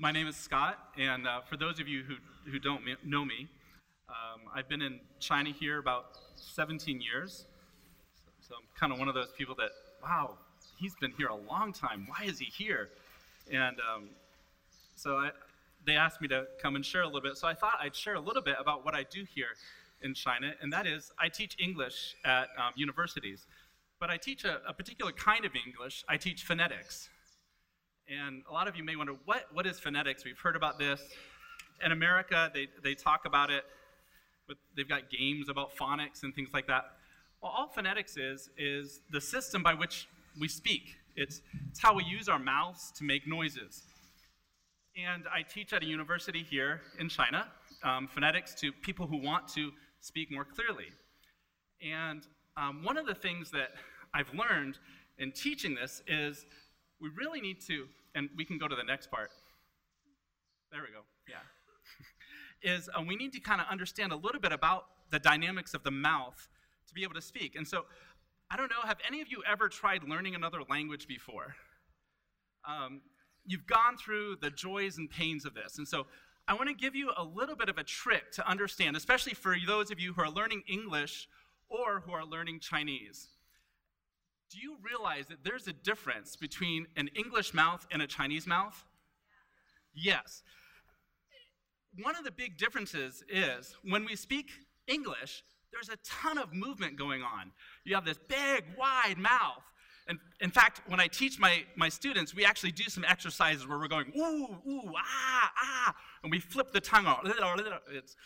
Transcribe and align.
my 0.00 0.12
name 0.12 0.28
is 0.28 0.36
Scott, 0.36 0.78
and 0.96 1.26
uh, 1.26 1.40
for 1.40 1.56
those 1.56 1.80
of 1.80 1.88
you 1.88 2.04
who, 2.04 2.14
who 2.48 2.60
don't 2.60 2.82
know 3.04 3.24
me, 3.24 3.48
um, 4.08 4.42
I've 4.54 4.68
been 4.68 4.80
in 4.80 5.00
China 5.18 5.50
here 5.50 5.78
about 5.78 6.18
17 6.36 7.00
years. 7.00 7.46
So, 8.14 8.48
so 8.48 8.54
I'm 8.54 8.68
kind 8.78 8.92
of 8.92 9.00
one 9.00 9.08
of 9.08 9.14
those 9.16 9.32
people 9.36 9.56
that, 9.56 9.70
wow, 10.00 10.38
he's 10.78 10.94
been 11.00 11.12
here 11.18 11.26
a 11.26 11.34
long 11.34 11.72
time. 11.72 12.06
Why 12.06 12.26
is 12.26 12.38
he 12.38 12.44
here? 12.44 12.90
And 13.50 13.76
um, 13.80 14.10
so 14.94 15.16
I, 15.16 15.30
they 15.84 15.96
asked 15.96 16.20
me 16.20 16.28
to 16.28 16.46
come 16.62 16.76
and 16.76 16.86
share 16.86 17.02
a 17.02 17.06
little 17.06 17.20
bit. 17.20 17.36
So 17.36 17.48
I 17.48 17.54
thought 17.54 17.78
I'd 17.80 17.96
share 17.96 18.14
a 18.14 18.20
little 18.20 18.42
bit 18.42 18.54
about 18.60 18.84
what 18.84 18.94
I 18.94 19.02
do 19.02 19.24
here 19.34 19.56
in 20.02 20.14
China, 20.14 20.52
and 20.62 20.72
that 20.72 20.86
is 20.86 21.10
I 21.18 21.28
teach 21.28 21.56
English 21.58 22.14
at 22.24 22.50
um, 22.56 22.72
universities. 22.76 23.46
But 23.98 24.10
I 24.10 24.16
teach 24.16 24.44
a, 24.44 24.60
a 24.64 24.72
particular 24.72 25.10
kind 25.10 25.44
of 25.44 25.56
English. 25.56 26.04
I 26.08 26.18
teach 26.18 26.44
phonetics. 26.44 27.08
And 28.08 28.42
a 28.48 28.52
lot 28.52 28.68
of 28.68 28.76
you 28.76 28.82
may 28.82 28.96
wonder, 28.96 29.12
what, 29.26 29.44
what 29.52 29.66
is 29.66 29.78
phonetics? 29.78 30.24
We've 30.24 30.38
heard 30.38 30.56
about 30.56 30.78
this. 30.78 31.00
In 31.84 31.92
America, 31.92 32.50
they, 32.54 32.68
they 32.82 32.94
talk 32.94 33.26
about 33.26 33.50
it, 33.50 33.64
but 34.46 34.56
they've 34.74 34.88
got 34.88 35.10
games 35.10 35.50
about 35.50 35.76
phonics 35.76 36.22
and 36.22 36.34
things 36.34 36.48
like 36.54 36.66
that. 36.68 36.84
Well, 37.42 37.52
all 37.54 37.68
phonetics 37.68 38.16
is, 38.16 38.48
is 38.56 39.00
the 39.10 39.20
system 39.20 39.62
by 39.62 39.74
which 39.74 40.08
we 40.40 40.48
speak. 40.48 40.96
It's, 41.16 41.42
it's 41.70 41.80
how 41.80 41.92
we 41.94 42.04
use 42.04 42.30
our 42.30 42.38
mouths 42.38 42.92
to 42.96 43.04
make 43.04 43.26
noises. 43.26 43.82
And 44.96 45.24
I 45.32 45.42
teach 45.42 45.74
at 45.74 45.82
a 45.82 45.86
university 45.86 46.42
here 46.42 46.80
in 46.98 47.10
China, 47.10 47.46
um, 47.84 48.08
phonetics 48.08 48.54
to 48.62 48.72
people 48.72 49.06
who 49.06 49.18
want 49.18 49.48
to 49.48 49.70
speak 50.00 50.32
more 50.32 50.46
clearly. 50.46 50.86
And 51.82 52.26
um, 52.56 52.82
one 52.82 52.96
of 52.96 53.04
the 53.04 53.14
things 53.14 53.50
that 53.50 53.72
I've 54.14 54.32
learned 54.32 54.78
in 55.18 55.30
teaching 55.30 55.74
this 55.74 56.02
is 56.08 56.46
we 57.00 57.08
really 57.16 57.40
need 57.40 57.60
to, 57.66 57.86
and 58.14 58.28
we 58.36 58.44
can 58.44 58.58
go 58.58 58.68
to 58.68 58.76
the 58.76 58.84
next 58.84 59.10
part. 59.10 59.30
There 60.70 60.80
we 60.80 60.88
go, 60.88 61.02
yeah. 61.28 61.36
is 62.76 62.88
uh, 62.96 63.02
we 63.06 63.16
need 63.16 63.32
to 63.32 63.40
kind 63.40 63.60
of 63.60 63.66
understand 63.70 64.12
a 64.12 64.16
little 64.16 64.40
bit 64.40 64.52
about 64.52 64.86
the 65.10 65.18
dynamics 65.18 65.74
of 65.74 65.82
the 65.84 65.90
mouth 65.90 66.48
to 66.88 66.94
be 66.94 67.02
able 67.02 67.14
to 67.14 67.22
speak. 67.22 67.56
And 67.56 67.66
so, 67.66 67.84
I 68.50 68.56
don't 68.56 68.70
know, 68.70 68.82
have 68.84 68.98
any 69.06 69.20
of 69.20 69.28
you 69.28 69.42
ever 69.50 69.68
tried 69.68 70.02
learning 70.04 70.34
another 70.34 70.60
language 70.68 71.06
before? 71.06 71.54
Um, 72.68 73.02
you've 73.46 73.66
gone 73.66 73.96
through 73.96 74.36
the 74.42 74.50
joys 74.50 74.98
and 74.98 75.08
pains 75.08 75.44
of 75.44 75.54
this. 75.54 75.78
And 75.78 75.86
so, 75.86 76.06
I 76.48 76.54
want 76.54 76.68
to 76.68 76.74
give 76.74 76.96
you 76.96 77.10
a 77.14 77.22
little 77.22 77.54
bit 77.54 77.68
of 77.68 77.76
a 77.76 77.84
trick 77.84 78.32
to 78.32 78.48
understand, 78.48 78.96
especially 78.96 79.34
for 79.34 79.54
those 79.66 79.90
of 79.90 80.00
you 80.00 80.14
who 80.14 80.22
are 80.22 80.30
learning 80.30 80.62
English 80.66 81.28
or 81.68 82.00
who 82.00 82.12
are 82.12 82.24
learning 82.24 82.60
Chinese. 82.60 83.28
Do 84.50 84.58
you 84.58 84.76
realize 84.82 85.26
that 85.26 85.44
there's 85.44 85.68
a 85.68 85.72
difference 85.72 86.36
between 86.36 86.86
an 86.96 87.08
English 87.14 87.52
mouth 87.52 87.86
and 87.90 88.00
a 88.00 88.06
Chinese 88.06 88.46
mouth? 88.46 88.84
Yes. 89.94 90.42
One 92.02 92.16
of 92.16 92.24
the 92.24 92.30
big 92.30 92.56
differences 92.56 93.22
is 93.28 93.76
when 93.82 94.04
we 94.04 94.16
speak 94.16 94.50
English, 94.86 95.42
there's 95.72 95.88
a 95.90 95.98
ton 96.04 96.38
of 96.38 96.52
movement 96.54 96.96
going 96.96 97.22
on. 97.22 97.52
You 97.84 97.94
have 97.94 98.04
this 98.04 98.18
big, 98.28 98.64
wide 98.78 99.18
mouth. 99.18 99.64
And 100.06 100.18
in 100.40 100.50
fact, 100.50 100.80
when 100.86 101.00
I 101.00 101.06
teach 101.06 101.38
my, 101.38 101.64
my 101.76 101.90
students, 101.90 102.34
we 102.34 102.44
actually 102.44 102.72
do 102.72 102.84
some 102.84 103.04
exercises 103.04 103.66
where 103.66 103.78
we're 103.78 103.88
going, 103.88 104.10
ooh, 104.16 104.56
ooh, 104.66 104.92
ah, 104.96 105.52
ah, 105.62 105.94
and 106.22 106.32
we 106.32 106.38
flip 106.38 106.72
the 106.72 106.80
tongue 106.80 107.06
out. 107.06 107.26
It's, 107.90 108.16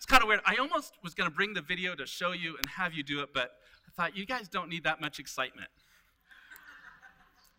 it's 0.00 0.06
kind 0.06 0.22
of 0.22 0.28
weird. 0.28 0.40
I 0.46 0.56
almost 0.56 0.94
was 1.02 1.12
going 1.12 1.28
to 1.28 1.36
bring 1.36 1.52
the 1.52 1.60
video 1.60 1.94
to 1.94 2.06
show 2.06 2.32
you 2.32 2.56
and 2.56 2.64
have 2.70 2.94
you 2.94 3.02
do 3.02 3.20
it, 3.20 3.34
but 3.34 3.50
I 3.86 3.90
thought, 3.90 4.16
you 4.16 4.24
guys 4.24 4.48
don't 4.48 4.70
need 4.70 4.82
that 4.84 4.98
much 4.98 5.18
excitement. 5.18 5.68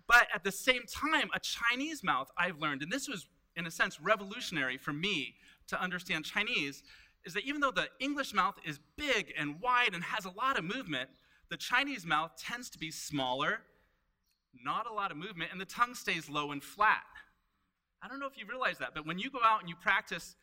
but 0.08 0.26
at 0.34 0.44
the 0.44 0.52
same 0.52 0.82
time, 0.92 1.30
a 1.36 1.40
Chinese 1.40 2.04
mouth, 2.04 2.32
I've 2.36 2.58
learned, 2.58 2.82
and 2.82 2.92
this 2.92 3.08
was, 3.08 3.28
in 3.56 3.68
a 3.68 3.72
sense, 3.72 4.02
revolutionary 4.02 4.80
for 4.80 4.92
me 4.92 5.36
to 5.68 5.80
understand 5.80 6.26
Chinese, 6.26 6.82
is 7.26 7.36
that 7.36 7.44
even 7.44 7.62
though 7.62 7.70
the 7.70 7.90
English 8.00 8.34
mouth 8.34 8.56
is 8.66 8.80
big 8.98 9.32
and 9.38 9.62
wide 9.62 9.94
and 9.94 10.04
has 10.04 10.26
a 10.26 10.32
lot 10.32 10.58
of 10.58 10.64
movement, 10.64 11.12
the 11.50 11.58
Chinese 11.58 12.08
mouth 12.08 12.32
tends 12.40 12.72
to 12.72 12.80
be 12.80 12.90
smaller, 12.90 13.60
not 14.66 14.90
a 14.90 14.94
lot 14.94 15.12
of 15.12 15.18
movement, 15.18 15.52
and 15.52 15.62
the 15.62 15.66
tongue 15.66 15.94
stays 15.94 16.28
low 16.28 16.54
and 16.54 16.64
flat. 16.64 17.04
I 18.02 18.08
don't 18.08 18.20
know 18.20 18.26
if 18.26 18.36
you 18.36 18.48
realize 18.50 18.80
that, 18.80 18.96
but 18.96 19.06
when 19.06 19.20
you 19.20 19.30
go 19.30 19.42
out 19.46 19.60
and 19.60 19.70
you 19.70 19.76
practice 19.76 20.36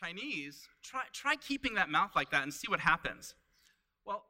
Chinese, 0.00 0.68
try, 0.82 1.02
try 1.12 1.34
keeping 1.36 1.74
that 1.74 1.88
mouth 1.88 2.10
like 2.14 2.30
that 2.30 2.42
and 2.42 2.52
see 2.52 2.68
what 2.68 2.80
happens 2.80 3.34
Well, 4.04 4.24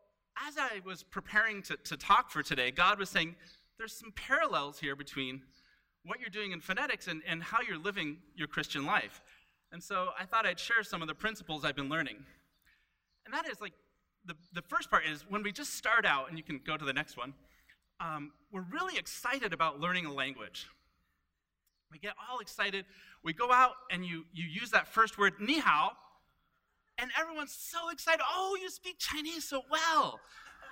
as 0.47 0.57
I 0.59 0.81
was 0.85 1.03
preparing 1.03 1.63
to, 1.63 1.77
to 1.77 1.97
talk 1.97 2.31
for 2.31 2.43
today, 2.43 2.71
God 2.71 2.99
was 2.99 3.11
saying, 3.11 3.37
there's 3.79 3.93
some 3.93 4.13
parallels 4.13 4.79
here 4.79 4.97
between 4.97 5.43
what 6.05 6.21
you're 6.21 6.31
doing 6.31 6.53
in 6.53 6.61
phonetics 6.61 7.09
and, 7.09 7.23
and 7.27 7.43
how 7.43 7.59
you're 7.67 7.79
living 7.79 8.19
your 8.35 8.49
Christian 8.49 8.87
life. 8.87 9.21
And 9.73 9.83
so 9.83 10.11
I 10.19 10.25
thought 10.25 10.47
I'd 10.47 10.61
share 10.61 10.83
some 10.83 11.03
of 11.03 11.09
the 11.09 11.15
principles 11.15 11.65
I've 11.65 11.77
been 11.77 11.89
learning. 11.89 12.19
And 13.25 13.35
that 13.35 13.49
is 13.49 13.61
like, 13.61 13.73
the, 14.25 14.35
the 14.53 14.63
first 14.63 14.91
part 14.91 15.05
is 15.07 15.25
when 15.29 15.43
we 15.43 15.53
just 15.53 15.75
start 15.75 16.05
out, 16.07 16.29
and 16.29 16.39
you 16.39 16.45
can 16.45 16.61
go 16.65 16.77
to 16.77 16.85
the 16.85 16.93
next 16.93 17.17
one, 17.17 17.35
um, 18.01 18.33
we're 18.53 18.67
really 18.73 18.99
excited 18.99 19.53
about 19.53 19.81
learning 19.81 20.07
a 20.07 20.13
language. 20.13 20.69
We 21.97 22.01
get 22.09 22.15
all 22.31 22.41
excited. 22.41 22.85
We 23.25 23.33
go 23.33 23.51
out 23.51 23.73
and 23.91 24.05
you, 24.05 24.25
you 24.31 24.45
use 24.45 24.71
that 24.73 24.87
first 24.87 25.17
word, 25.17 25.33
ni 25.41 25.61
hao, 25.61 25.93
and 26.99 27.11
everyone's 27.19 27.57
so 27.59 27.89
excited. 27.89 28.21
Oh, 28.31 28.55
you 28.61 28.69
speak 28.69 28.99
Chinese 28.99 29.49
so 29.49 29.63
well. 29.71 30.21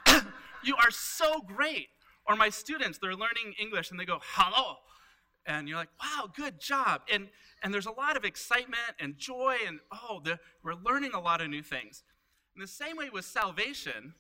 you 0.64 0.76
are 0.76 0.90
so 0.90 1.40
great. 1.40 1.88
Or 2.28 2.36
my 2.36 2.50
students, 2.50 2.98
they're 2.98 3.12
learning 3.14 3.54
English 3.58 3.90
and 3.90 3.98
they 3.98 4.04
go, 4.04 4.18
hello. 4.22 4.76
And 5.46 5.66
you're 5.66 5.78
like, 5.78 5.88
wow, 5.98 6.28
good 6.36 6.60
job. 6.60 7.00
And, 7.10 7.28
and 7.62 7.72
there's 7.72 7.86
a 7.86 7.92
lot 7.92 8.18
of 8.18 8.26
excitement 8.26 8.82
and 9.00 9.16
joy, 9.16 9.56
and 9.66 9.80
oh, 9.90 10.20
the, 10.22 10.38
we're 10.62 10.74
learning 10.74 11.12
a 11.14 11.20
lot 11.20 11.40
of 11.40 11.48
new 11.48 11.62
things. 11.62 12.02
In 12.54 12.60
the 12.60 12.68
same 12.68 12.98
way 12.98 13.08
with 13.10 13.24
salvation, 13.24 14.12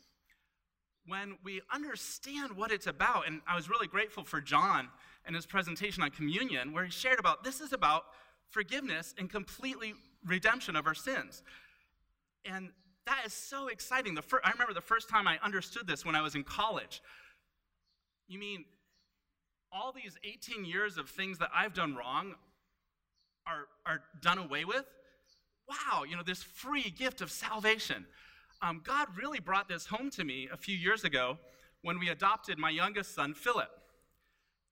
when 1.06 1.36
we 1.44 1.60
understand 1.70 2.56
what 2.56 2.72
it's 2.72 2.86
about, 2.86 3.26
and 3.26 3.42
I 3.46 3.56
was 3.56 3.68
really 3.68 3.88
grateful 3.88 4.24
for 4.24 4.40
John 4.40 4.88
and 5.26 5.34
his 5.34 5.46
presentation 5.46 6.02
on 6.02 6.10
communion, 6.10 6.72
where 6.72 6.84
he 6.84 6.90
shared 6.90 7.18
about 7.18 7.44
this 7.44 7.60
is 7.60 7.72
about 7.72 8.04
forgiveness 8.50 9.14
and 9.18 9.30
completely 9.30 9.94
redemption 10.24 10.76
of 10.76 10.86
our 10.86 10.94
sins. 10.94 11.42
And 12.44 12.70
that 13.06 13.22
is 13.26 13.32
so 13.32 13.68
exciting. 13.68 14.14
The 14.14 14.22
fir- 14.22 14.40
I 14.44 14.50
remember 14.50 14.74
the 14.74 14.80
first 14.80 15.08
time 15.08 15.26
I 15.26 15.38
understood 15.42 15.86
this 15.86 16.04
when 16.04 16.14
I 16.14 16.22
was 16.22 16.34
in 16.34 16.44
college. 16.44 17.02
You 18.28 18.38
mean 18.38 18.64
all 19.72 19.92
these 19.92 20.16
18 20.24 20.64
years 20.64 20.96
of 20.98 21.10
things 21.10 21.38
that 21.38 21.50
I've 21.54 21.74
done 21.74 21.96
wrong 21.96 22.34
are, 23.46 23.66
are 23.84 24.02
done 24.22 24.38
away 24.38 24.64
with? 24.64 24.84
Wow, 25.68 26.04
you 26.04 26.16
know, 26.16 26.22
this 26.22 26.42
free 26.42 26.90
gift 26.90 27.20
of 27.20 27.30
salvation. 27.30 28.06
Um, 28.62 28.80
God 28.84 29.08
really 29.16 29.40
brought 29.40 29.68
this 29.68 29.86
home 29.86 30.10
to 30.10 30.24
me 30.24 30.48
a 30.52 30.56
few 30.56 30.76
years 30.76 31.04
ago 31.04 31.38
when 31.82 31.98
we 31.98 32.08
adopted 32.08 32.58
my 32.58 32.70
youngest 32.70 33.14
son, 33.14 33.34
Philip. 33.34 33.68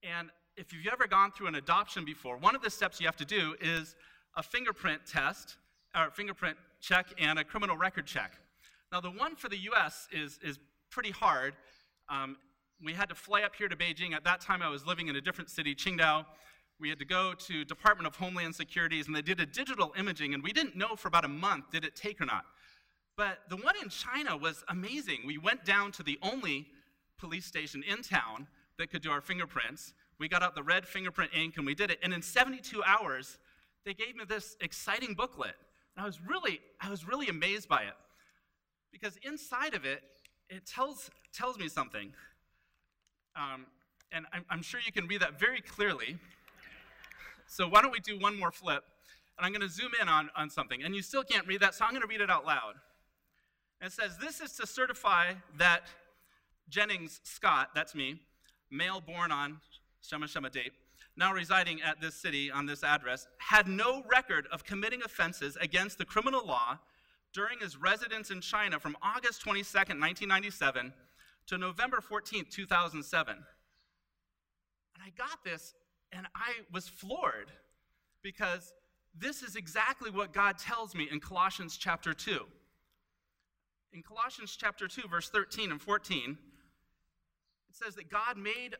And 0.02 0.30
if 0.56 0.72
you've 0.72 0.86
ever 0.92 1.06
gone 1.06 1.32
through 1.32 1.46
an 1.46 1.54
adoption 1.54 2.04
before, 2.04 2.36
one 2.36 2.54
of 2.54 2.62
the 2.62 2.70
steps 2.70 3.00
you 3.00 3.06
have 3.06 3.16
to 3.16 3.24
do 3.24 3.54
is 3.60 3.94
a 4.36 4.42
fingerprint 4.42 5.02
test, 5.06 5.56
or 5.96 6.10
fingerprint 6.10 6.56
check 6.80 7.06
and 7.18 7.38
a 7.38 7.44
criminal 7.44 7.76
record 7.76 8.06
check. 8.06 8.38
Now, 8.90 9.00
the 9.00 9.10
one 9.10 9.36
for 9.36 9.48
the 9.48 9.58
US 9.72 10.08
is, 10.12 10.38
is 10.42 10.58
pretty 10.90 11.10
hard. 11.10 11.54
Um, 12.08 12.36
we 12.84 12.92
had 12.92 13.08
to 13.08 13.14
fly 13.14 13.42
up 13.42 13.54
here 13.54 13.68
to 13.68 13.76
Beijing. 13.76 14.12
At 14.12 14.24
that 14.24 14.40
time, 14.40 14.60
I 14.62 14.68
was 14.68 14.86
living 14.86 15.08
in 15.08 15.16
a 15.16 15.20
different 15.20 15.50
city, 15.50 15.74
Qingdao. 15.74 16.26
We 16.80 16.88
had 16.88 16.98
to 16.98 17.04
go 17.04 17.32
to 17.32 17.64
Department 17.64 18.06
of 18.06 18.16
Homeland 18.16 18.54
Securities, 18.54 19.06
and 19.06 19.14
they 19.14 19.22
did 19.22 19.40
a 19.40 19.46
digital 19.46 19.92
imaging, 19.96 20.34
and 20.34 20.42
we 20.42 20.52
didn't 20.52 20.76
know 20.76 20.96
for 20.96 21.08
about 21.08 21.24
a 21.24 21.28
month 21.28 21.70
did 21.70 21.84
it 21.84 21.94
take 21.94 22.20
or 22.20 22.26
not. 22.26 22.44
But 23.16 23.38
the 23.48 23.56
one 23.56 23.74
in 23.82 23.88
China 23.88 24.36
was 24.36 24.64
amazing. 24.68 25.20
We 25.24 25.38
went 25.38 25.64
down 25.64 25.92
to 25.92 26.02
the 26.02 26.18
only 26.22 26.66
police 27.18 27.46
station 27.46 27.84
in 27.84 28.02
town 28.02 28.48
that 28.78 28.90
could 28.90 29.02
do 29.02 29.10
our 29.10 29.20
fingerprints. 29.20 29.94
We 30.22 30.28
got 30.28 30.40
out 30.40 30.54
the 30.54 30.62
red 30.62 30.86
fingerprint 30.86 31.32
ink 31.34 31.56
and 31.56 31.66
we 31.66 31.74
did 31.74 31.90
it. 31.90 31.98
And 32.00 32.14
in 32.14 32.22
72 32.22 32.80
hours, 32.84 33.38
they 33.84 33.92
gave 33.92 34.14
me 34.14 34.22
this 34.24 34.56
exciting 34.60 35.14
booklet 35.14 35.56
and 35.96 36.04
I 36.04 36.06
was 36.06 36.20
really, 36.24 36.60
I 36.80 36.90
was 36.90 37.08
really 37.08 37.26
amazed 37.26 37.68
by 37.68 37.82
it. 37.82 37.94
Because 38.92 39.18
inside 39.24 39.74
of 39.74 39.84
it, 39.84 40.00
it 40.48 40.64
tells, 40.64 41.10
tells 41.34 41.58
me 41.58 41.68
something. 41.68 42.12
Um, 43.34 43.66
and 44.12 44.26
I'm, 44.32 44.44
I'm 44.48 44.62
sure 44.62 44.78
you 44.86 44.92
can 44.92 45.08
read 45.08 45.22
that 45.22 45.40
very 45.40 45.60
clearly. 45.60 46.16
So 47.48 47.66
why 47.66 47.82
don't 47.82 47.90
we 47.90 47.98
do 47.98 48.16
one 48.16 48.38
more 48.38 48.52
flip? 48.52 48.84
And 49.36 49.44
I'm 49.44 49.50
going 49.50 49.68
to 49.68 49.74
zoom 49.74 49.90
in 50.00 50.08
on, 50.08 50.30
on 50.36 50.50
something. 50.50 50.84
And 50.84 50.94
you 50.94 51.02
still 51.02 51.24
can't 51.24 51.48
read 51.48 51.62
that, 51.62 51.74
so 51.74 51.84
I'm 51.84 51.90
going 51.90 52.02
to 52.02 52.06
read 52.06 52.20
it 52.20 52.30
out 52.30 52.46
loud. 52.46 52.74
And 53.80 53.90
it 53.90 53.92
says, 53.92 54.18
This 54.18 54.40
is 54.40 54.52
to 54.52 54.68
certify 54.68 55.32
that 55.58 55.82
Jennings 56.68 57.18
Scott, 57.24 57.70
that's 57.74 57.92
me, 57.92 58.20
male 58.70 59.00
born 59.00 59.32
on 59.32 59.58
Shema 60.02 60.26
Shema 60.26 60.48
date, 60.50 60.72
now 61.16 61.32
residing 61.32 61.80
at 61.82 62.00
this 62.00 62.14
city 62.14 62.50
on 62.50 62.66
this 62.66 62.84
address, 62.84 63.26
had 63.38 63.66
no 63.66 64.02
record 64.10 64.46
of 64.52 64.64
committing 64.64 65.02
offenses 65.02 65.56
against 65.60 65.98
the 65.98 66.04
criminal 66.04 66.46
law 66.46 66.78
during 67.32 67.58
his 67.60 67.76
residence 67.76 68.30
in 68.30 68.40
China 68.40 68.78
from 68.78 68.96
August 69.02 69.40
22, 69.42 69.64
1997 69.78 70.92
to 71.46 71.58
November 71.58 72.00
14, 72.00 72.44
2007. 72.50 73.34
And 73.34 73.44
I 75.04 75.10
got 75.16 75.42
this 75.44 75.74
and 76.12 76.26
I 76.34 76.52
was 76.70 76.88
floored. 76.88 77.50
because 78.22 78.72
this 79.14 79.42
is 79.42 79.56
exactly 79.56 80.10
what 80.10 80.32
God 80.32 80.58
tells 80.58 80.94
me 80.94 81.08
in 81.10 81.20
Colossians 81.20 81.76
chapter 81.76 82.14
2. 82.14 82.40
In 83.92 84.02
Colossians 84.02 84.56
chapter 84.56 84.88
2, 84.88 85.08
verse 85.08 85.28
13 85.28 85.70
and 85.70 85.80
14, 85.80 86.38
it 87.68 87.76
says 87.76 87.94
that 87.96 88.08
God 88.08 88.38
made, 88.38 88.76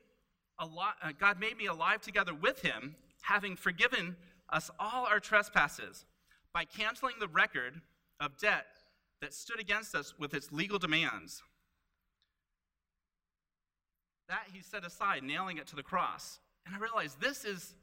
a 0.63 0.67
lot, 0.67 0.95
uh, 1.03 1.11
God 1.19 1.41
made 1.41 1.59
me 1.59 1.67
alive 1.67 2.01
together 2.01 2.33
with 2.33 2.63
him, 2.63 2.95
having 3.23 3.57
forgiven 3.57 4.17
us 4.49 4.71
all 4.79 5.07
our 5.07 5.19
trespasses 5.19 6.05
by 6.55 6.65
canceling 6.65 7.15
the 7.19 7.27
record 7.27 7.81
of 8.21 8.39
debt 8.39 8.67
that 9.21 9.35
stood 9.35 9.59
against 9.59 9.95
us 9.95 10.15
with 10.19 10.35
its 10.35 10.53
legal 10.53 10.79
demands. 10.79 11.43
That 14.29 14.45
he 14.53 14.63
set 14.63 14.85
aside, 14.87 15.25
nailing 15.25 15.59
it 15.59 15.67
to 15.69 15.77
the 15.77 15.83
cross. 15.83 16.39
And 16.65 16.75
I 16.75 16.79
realized 16.79 17.21
this 17.21 17.45
is 17.45 17.75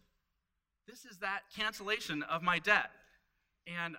this 0.88 1.06
is 1.06 1.18
that 1.20 1.42
cancellation 1.56 2.24
of 2.24 2.42
my 2.42 2.58
debt. 2.58 2.90
And 3.68 3.98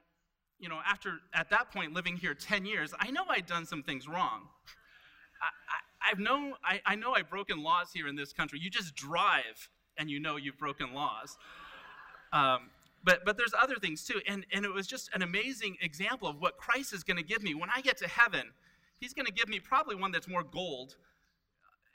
you 0.59 0.69
know, 0.69 0.81
after 0.87 1.19
at 1.35 1.50
that 1.50 1.71
point 1.71 1.93
living 1.93 2.17
here 2.17 2.35
10 2.35 2.65
years, 2.65 2.93
I 2.99 3.11
know 3.11 3.23
I'd 3.29 3.47
done 3.47 3.67
some 3.67 3.82
things 3.82 4.09
wrong. 4.09 4.49
I, 5.41 5.47
I, 5.47 5.79
I've 6.11 6.19
known, 6.19 6.55
I, 6.65 6.81
I 6.85 6.97
know 6.97 7.12
I've 7.12 7.31
broken 7.31 7.62
laws 7.62 7.93
here 7.93 8.09
in 8.09 8.17
this 8.17 8.33
country. 8.33 8.59
You 8.61 8.71
just 8.71 8.95
drive 8.95 9.69
and 9.97 10.11
you 10.11 10.19
know 10.19 10.37
you've 10.37 10.59
broken 10.59 10.93
laws. 10.93 11.37
Um, 12.33 12.71
but, 13.05 13.25
but 13.25 13.37
there's 13.37 13.55
other 13.59 13.77
things 13.77 14.05
too. 14.05 14.21
And, 14.27 14.45
and 14.53 14.65
it 14.65 14.73
was 14.73 14.87
just 14.87 15.11
an 15.15 15.23
amazing 15.23 15.77
example 15.81 16.29
of 16.29 16.41
what 16.41 16.57
Christ 16.57 16.93
is 16.93 17.05
going 17.05 17.17
to 17.17 17.23
give 17.23 17.43
me. 17.43 17.55
When 17.55 17.71
I 17.75 17.81
get 17.81 17.97
to 17.99 18.09
heaven, 18.09 18.51
he's 18.99 19.15
going 19.15 19.27
to 19.27 19.33
give 19.33 19.49
me 19.49 19.61
probably 19.61 19.95
one 19.95 20.12
that's 20.12 20.29
more 20.29 20.43
gold 20.43 20.97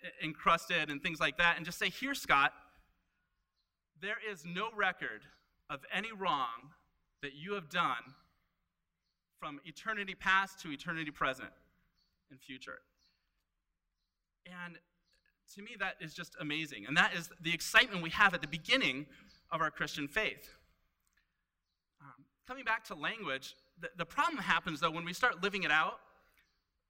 uh, 0.04 0.10
encrusted 0.24 0.90
and 0.90 1.02
things 1.02 1.20
like 1.20 1.38
that, 1.38 1.58
and 1.58 1.66
just 1.66 1.78
say, 1.78 1.90
Here, 1.90 2.14
Scott, 2.14 2.54
there 4.02 4.18
is 4.32 4.44
no 4.46 4.70
record 4.76 5.22
of 5.70 5.82
any 5.94 6.12
wrong 6.12 6.74
that 7.22 7.34
you 7.34 7.54
have 7.54 7.70
done 7.70 8.14
from 9.40 9.60
eternity 9.66 10.16
past 10.16 10.60
to 10.62 10.72
eternity 10.72 11.12
present 11.12 11.50
and 12.30 12.40
future. 12.40 12.80
And 14.46 14.78
to 15.56 15.62
me, 15.62 15.72
that 15.80 15.96
is 16.00 16.14
just 16.14 16.36
amazing. 16.40 16.86
And 16.88 16.98
that 16.98 17.14
is 17.16 17.30
the 17.42 17.54
excitement 17.54 18.02
we 18.02 18.10
have 18.12 18.34
at 18.34 18.42
the 18.42 18.48
beginning 18.48 19.06
of 19.52 19.62
our 19.62 19.72
Christian 19.72 20.08
faith. 20.08 20.50
Um, 22.02 22.26
coming 22.48 22.64
back 22.64 22.84
to 22.86 22.96
language, 22.96 23.56
the, 23.80 23.90
the, 23.98 24.06
problem 24.06 24.42
happens 24.42 24.80
though 24.80 24.92
when 24.92 25.06
we 25.06 25.14
start 25.14 25.44
living 25.44 25.64
it 25.64 25.72
out. 25.72 26.00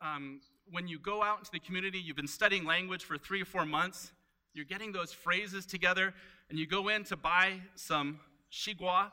Um, 0.02 0.42
when 0.72 0.88
you 0.88 1.00
go 1.00 1.24
out 1.24 1.40
into 1.40 1.52
the 1.52 1.60
community, 1.60 2.00
you've 2.00 2.16
been 2.16 2.28
studying 2.28 2.66
language 2.66 3.04
for 3.04 3.18
three 3.18 3.42
or 3.42 3.46
four 3.46 3.66
months, 3.66 4.12
you're 4.54 4.66
getting 4.66 4.92
those 4.92 5.12
phrases 5.12 5.66
together, 5.66 6.14
and 6.50 6.58
you 6.58 6.66
go 6.66 6.88
in 6.88 7.04
to 7.06 7.16
buy 7.16 7.60
some 7.76 8.20
xigua 8.52 9.12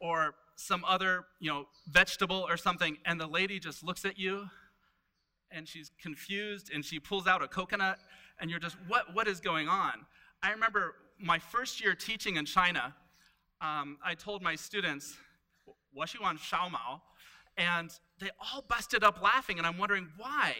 or 0.00 0.34
some 0.56 0.84
other, 0.86 1.24
you 1.40 1.50
know, 1.50 1.66
vegetable 1.88 2.46
or 2.48 2.56
something, 2.56 2.96
and 3.04 3.20
the 3.20 3.26
lady 3.26 3.58
just 3.58 3.82
looks 3.82 4.04
at 4.04 4.18
you 4.18 4.48
and 5.54 5.68
she's 5.68 5.90
confused 6.00 6.70
and 6.72 6.84
she 6.84 6.98
pulls 6.98 7.26
out 7.26 7.42
a 7.42 7.48
coconut 7.48 7.98
and 8.40 8.50
you're 8.50 8.60
just, 8.60 8.76
what, 8.88 9.14
what 9.14 9.28
is 9.28 9.40
going 9.40 9.68
on? 9.68 9.92
I 10.42 10.50
remember 10.50 10.94
my 11.18 11.38
first 11.38 11.82
year 11.82 11.94
teaching 11.94 12.36
in 12.36 12.44
China, 12.44 12.94
um, 13.60 13.98
I 14.04 14.14
told 14.14 14.42
my 14.42 14.56
students, 14.56 15.16
Washiwan 15.96 16.38
xiaomao," 16.38 17.00
and 17.56 17.90
they 18.18 18.30
all 18.40 18.64
busted 18.68 19.04
up 19.04 19.22
laughing, 19.22 19.58
and 19.58 19.66
I'm 19.66 19.78
wondering 19.78 20.08
why. 20.16 20.54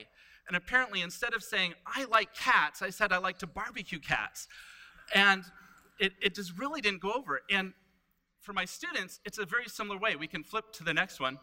And 0.46 0.56
apparently, 0.56 1.02
instead 1.02 1.34
of 1.34 1.42
saying, 1.42 1.74
I 1.86 2.04
like 2.04 2.34
cats, 2.34 2.82
I 2.82 2.90
said, 2.90 3.12
I 3.12 3.18
like 3.18 3.38
to 3.38 3.46
barbecue 3.46 3.98
cats. 3.98 4.46
And 5.14 5.42
it, 5.98 6.12
it 6.22 6.34
just 6.34 6.56
really 6.58 6.80
didn't 6.80 7.00
go 7.00 7.12
over. 7.12 7.40
And 7.50 7.72
for 8.40 8.52
my 8.52 8.64
students, 8.64 9.20
it's 9.24 9.38
a 9.38 9.46
very 9.46 9.68
similar 9.68 9.98
way. 9.98 10.16
We 10.16 10.26
can 10.26 10.44
flip 10.44 10.72
to 10.74 10.84
the 10.84 10.94
next 10.94 11.18
one. 11.18 11.38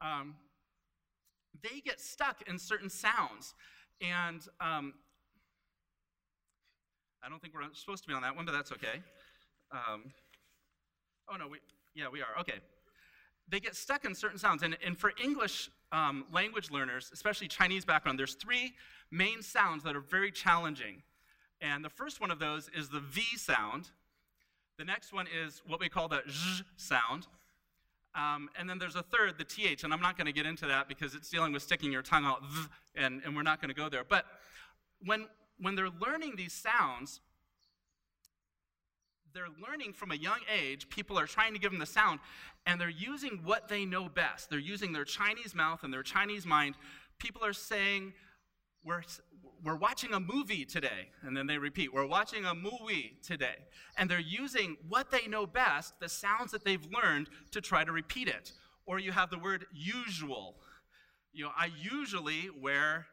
Um, 0.00 0.34
they 1.62 1.80
get 1.80 2.00
stuck 2.00 2.42
in 2.48 2.58
certain 2.58 2.90
sounds. 2.90 3.54
And 4.00 4.40
um, 4.60 4.94
I 7.22 7.28
don't 7.28 7.40
think 7.40 7.54
we're 7.54 7.62
supposed 7.74 8.02
to 8.04 8.08
be 8.08 8.14
on 8.14 8.22
that 8.22 8.34
one, 8.34 8.44
but 8.44 8.52
that's 8.52 8.72
okay. 8.72 9.02
Um, 9.70 10.12
oh, 11.32 11.36
no, 11.36 11.48
we, 11.48 11.58
yeah, 11.94 12.06
we 12.12 12.20
are. 12.20 12.40
Okay. 12.40 12.60
They 13.48 13.60
get 13.60 13.76
stuck 13.76 14.04
in 14.04 14.14
certain 14.14 14.38
sounds. 14.38 14.62
And, 14.62 14.76
and 14.84 14.96
for 14.96 15.12
English 15.22 15.70
um, 15.92 16.24
language 16.32 16.70
learners, 16.70 17.10
especially 17.12 17.48
Chinese 17.48 17.84
background, 17.84 18.18
there's 18.18 18.34
three 18.34 18.72
main 19.10 19.42
sounds 19.42 19.84
that 19.84 19.94
are 19.94 20.00
very 20.00 20.30
challenging. 20.30 21.02
And 21.60 21.84
the 21.84 21.90
first 21.90 22.20
one 22.20 22.30
of 22.30 22.38
those 22.38 22.70
is 22.76 22.88
the 22.88 23.00
V 23.00 23.22
sound. 23.36 23.90
The 24.78 24.84
next 24.84 25.12
one 25.12 25.26
is 25.32 25.62
what 25.66 25.78
we 25.80 25.88
call 25.88 26.08
the 26.08 26.22
zh 26.28 26.62
sound. 26.76 27.28
Um, 28.14 28.50
and 28.58 28.68
then 28.68 28.78
there's 28.78 28.96
a 28.96 29.02
third, 29.02 29.38
the 29.38 29.44
th, 29.44 29.84
and 29.84 29.92
I'm 29.92 30.00
not 30.00 30.18
going 30.18 30.26
to 30.26 30.32
get 30.32 30.44
into 30.44 30.66
that 30.66 30.86
because 30.86 31.14
it's 31.14 31.30
dealing 31.30 31.52
with 31.52 31.62
sticking 31.62 31.90
your 31.90 32.02
tongue 32.02 32.24
out, 32.24 32.42
and, 32.94 33.22
and 33.24 33.34
we're 33.34 33.42
not 33.42 33.60
going 33.60 33.70
to 33.70 33.74
go 33.74 33.88
there. 33.88 34.04
But 34.06 34.26
when, 35.04 35.26
when 35.58 35.74
they're 35.76 35.88
learning 35.88 36.34
these 36.36 36.52
sounds, 36.52 37.20
they're 39.32 39.46
learning 39.66 39.94
from 39.94 40.10
a 40.10 40.14
young 40.14 40.40
age. 40.54 40.90
People 40.90 41.18
are 41.18 41.26
trying 41.26 41.54
to 41.54 41.58
give 41.58 41.70
them 41.70 41.80
the 41.80 41.86
sound, 41.86 42.20
and 42.66 42.78
they're 42.78 42.90
using 42.90 43.40
what 43.44 43.68
they 43.68 43.86
know 43.86 44.08
best. 44.08 44.50
They're 44.50 44.58
using 44.58 44.92
their 44.92 45.04
Chinese 45.04 45.54
mouth 45.54 45.82
and 45.82 45.92
their 45.92 46.02
Chinese 46.02 46.44
mind. 46.44 46.74
People 47.18 47.42
are 47.42 47.54
saying, 47.54 48.12
we're, 48.84 49.02
we're 49.64 49.76
watching 49.76 50.12
a 50.12 50.20
movie 50.20 50.64
today. 50.64 51.10
And 51.22 51.36
then 51.36 51.46
they 51.46 51.58
repeat, 51.58 51.92
we're 51.92 52.06
watching 52.06 52.44
a 52.44 52.54
movie 52.54 53.18
today. 53.22 53.56
And 53.96 54.10
they're 54.10 54.20
using 54.20 54.76
what 54.88 55.10
they 55.10 55.26
know 55.26 55.46
best, 55.46 55.98
the 56.00 56.08
sounds 56.08 56.50
that 56.52 56.64
they've 56.64 56.86
learned, 56.92 57.28
to 57.52 57.60
try 57.60 57.84
to 57.84 57.92
repeat 57.92 58.28
it. 58.28 58.52
Or 58.86 58.98
you 58.98 59.12
have 59.12 59.30
the 59.30 59.38
word 59.38 59.66
usual. 59.72 60.56
You 61.32 61.44
know, 61.44 61.52
I 61.56 61.70
usually 61.80 62.50
wear 62.60 63.06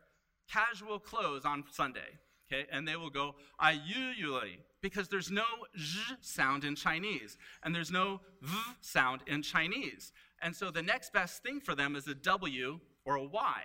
casual 0.51 1.00
clothes 1.00 1.46
on 1.46 1.63
Sunday. 1.72 2.19
Okay, 2.52 2.66
and 2.72 2.88
they 2.88 2.95
will 2.95 3.12
go, 3.12 3.36
I 3.60 3.80
usually, 3.86 4.57
because 4.81 5.07
there's 5.07 5.30
no 5.30 5.45
zh 5.78 6.16
sound 6.22 6.63
in 6.63 6.75
Chinese, 6.75 7.38
and 7.62 7.75
there's 7.75 7.92
no 7.92 8.22
v 8.42 8.57
sound 8.81 9.22
in 9.28 9.44
Chinese. 9.44 10.12
And 10.42 10.56
so 10.56 10.72
the 10.72 10.81
next 10.81 11.13
best 11.13 11.44
thing 11.44 11.60
for 11.60 11.75
them 11.75 11.95
is 11.95 12.07
a 12.07 12.16
W 12.16 12.80
or 13.06 13.16
a 13.18 13.24
Y. 13.24 13.62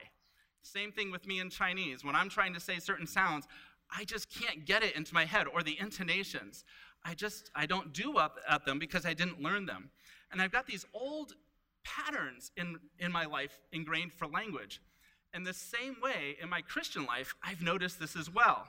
Same 0.64 0.92
thing 0.92 1.10
with 1.10 1.26
me 1.26 1.40
in 1.40 1.50
Chinese. 1.50 2.04
When 2.04 2.16
I'm 2.16 2.30
trying 2.30 2.54
to 2.54 2.60
say 2.60 2.78
certain 2.78 3.06
sounds, 3.06 3.46
I 3.94 4.04
just 4.04 4.28
can't 4.30 4.64
get 4.64 4.82
it 4.82 4.96
into 4.96 5.12
my 5.12 5.26
head 5.26 5.46
or 5.46 5.62
the 5.62 5.78
intonations. 5.78 6.64
I 7.04 7.14
just 7.14 7.50
I 7.54 7.66
don't 7.66 7.92
do 7.92 8.16
up 8.16 8.38
at 8.48 8.64
them 8.64 8.78
because 8.78 9.04
I 9.04 9.12
didn't 9.12 9.42
learn 9.42 9.66
them. 9.66 9.90
And 10.32 10.40
I've 10.40 10.50
got 10.50 10.66
these 10.66 10.86
old 10.94 11.34
patterns 11.84 12.50
in, 12.56 12.78
in 12.98 13.12
my 13.12 13.26
life 13.26 13.60
ingrained 13.72 14.14
for 14.14 14.26
language. 14.26 14.80
In 15.34 15.44
the 15.44 15.52
same 15.52 15.96
way, 16.02 16.36
in 16.40 16.48
my 16.48 16.62
Christian 16.62 17.04
life, 17.04 17.34
I've 17.42 17.60
noticed 17.60 18.00
this 18.00 18.16
as 18.16 18.30
well. 18.32 18.66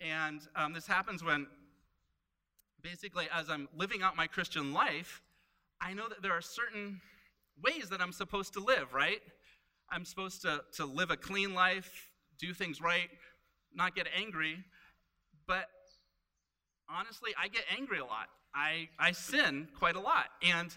And 0.00 0.40
um, 0.56 0.72
this 0.72 0.86
happens 0.86 1.22
when, 1.22 1.46
basically, 2.82 3.28
as 3.32 3.48
I'm 3.48 3.68
living 3.76 4.02
out 4.02 4.16
my 4.16 4.26
Christian 4.26 4.72
life, 4.72 5.22
I 5.80 5.94
know 5.94 6.08
that 6.08 6.22
there 6.22 6.32
are 6.32 6.40
certain 6.40 7.00
ways 7.62 7.88
that 7.90 8.00
I'm 8.00 8.12
supposed 8.12 8.52
to 8.54 8.60
live, 8.60 8.92
right? 8.92 9.20
I'm 9.90 10.04
supposed 10.04 10.42
to, 10.42 10.62
to 10.74 10.84
live 10.84 11.10
a 11.10 11.16
clean 11.16 11.54
life, 11.54 12.10
do 12.38 12.52
things 12.52 12.80
right, 12.80 13.08
not 13.74 13.94
get 13.94 14.06
angry. 14.16 14.64
But 15.46 15.68
honestly, 16.88 17.30
I 17.40 17.48
get 17.48 17.64
angry 17.76 17.98
a 17.98 18.04
lot. 18.04 18.28
I, 18.54 18.88
I 18.98 19.12
sin 19.12 19.68
quite 19.78 19.96
a 19.96 20.00
lot. 20.00 20.26
And 20.42 20.76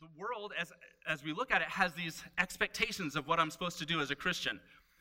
the 0.00 0.08
world, 0.16 0.52
as, 0.58 0.72
as 1.08 1.24
we 1.24 1.32
look 1.32 1.50
at 1.50 1.62
it, 1.62 1.68
has 1.68 1.92
these 1.94 2.22
expectations 2.38 3.16
of 3.16 3.26
what 3.26 3.38
I'm 3.40 3.50
supposed 3.50 3.78
to 3.78 3.86
do 3.86 4.00
as 4.00 4.10
a 4.10 4.14
Christian. 4.14 4.60